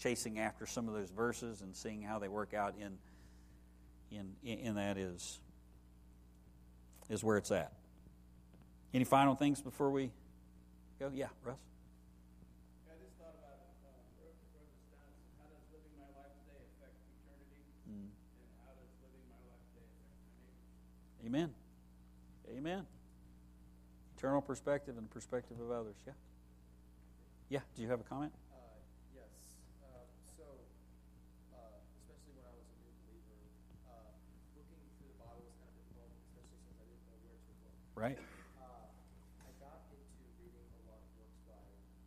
[0.00, 2.98] chasing after some of those verses and seeing how they work out in
[4.10, 5.40] in in that is
[7.08, 7.72] is where it's at.
[8.94, 10.10] Any final things before we
[10.98, 11.10] go?
[11.14, 11.56] Yeah, Russ.
[21.32, 21.54] Amen.
[22.54, 22.86] Amen
[24.22, 25.98] eternal perspective and the perspective of others.
[26.06, 26.14] Yeah?
[27.50, 28.30] Yeah, do you have a comment?
[28.54, 28.78] Uh,
[29.10, 29.34] yes.
[29.82, 30.06] Uh,
[30.38, 30.46] so,
[31.50, 33.34] uh, especially when I was a new believer,
[33.90, 34.14] uh,
[34.54, 37.52] looking through the Bible was kind of difficult, especially since I didn't know where to
[37.66, 37.74] look.
[37.98, 38.18] Right.
[38.62, 38.94] Uh,
[39.42, 41.58] I got into reading a lot of books by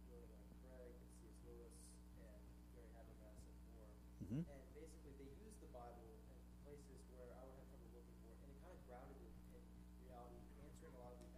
[0.07, 1.35] William Lane Craig and C.S.
[1.43, 1.75] Lewis
[2.15, 2.31] and
[2.71, 3.91] Gary Habermas and more.
[4.23, 4.39] Mm-hmm.
[4.39, 8.31] And basically, they use the Bible in places where I would have trouble looking for
[8.31, 9.59] it, and it kind of grounded it in
[10.07, 11.35] reality, answering a lot of the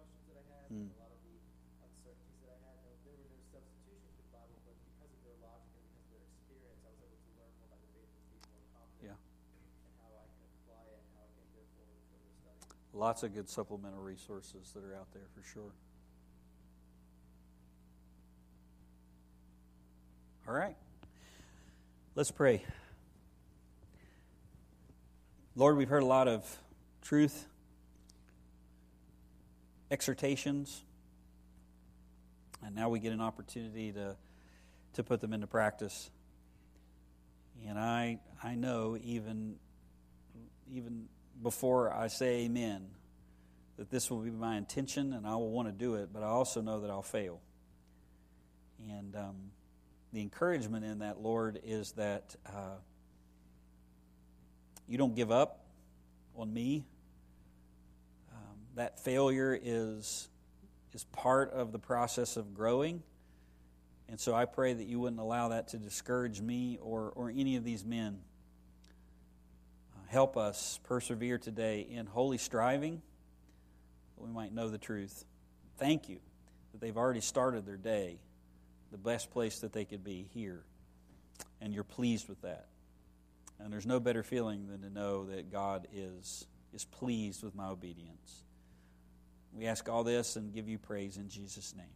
[0.00, 0.88] questions that I had, mm.
[0.88, 1.36] a lot of the
[1.84, 2.76] uncertainties that I had.
[2.80, 6.00] No, there were no substitutions for the Bible, but because of their logic and because
[6.00, 8.64] of their experience, I was able to learn more about the faith and be more
[8.72, 9.84] confident yeah.
[9.84, 12.64] in how I can apply it and how I can go forward with further study.
[13.00, 15.72] Lots of good supplemental resources that are out there for sure.
[20.46, 20.76] All right.
[22.14, 22.62] Let's pray.
[25.56, 26.44] Lord, we've heard a lot of
[27.00, 27.46] truth
[29.90, 30.82] exhortations.
[32.62, 34.14] And now we get an opportunity to,
[34.92, 36.10] to put them into practice.
[37.66, 39.54] And I, I know even,
[40.70, 41.08] even
[41.42, 42.86] before I say amen
[43.76, 46.26] that this will be my intention and I will want to do it, but I
[46.26, 47.40] also know that I'll fail.
[48.90, 49.36] And um,
[50.12, 52.76] the encouragement in that, Lord, is that uh,
[54.86, 55.64] you don't give up
[56.36, 56.84] on me.
[58.32, 60.28] Um, that failure is,
[60.92, 63.02] is part of the process of growing.
[64.08, 67.56] And so I pray that you wouldn't allow that to discourage me or, or any
[67.56, 68.18] of these men.
[70.10, 73.00] Help us persevere today in holy striving
[74.16, 75.24] that we might know the truth.
[75.78, 76.18] Thank you
[76.72, 78.18] that they've already started their day
[78.90, 80.64] the best place that they could be here.
[81.60, 82.66] And you're pleased with that.
[83.60, 86.44] And there's no better feeling than to know that God is,
[86.74, 88.42] is pleased with my obedience.
[89.52, 91.86] We ask all this and give you praise in Jesus' name.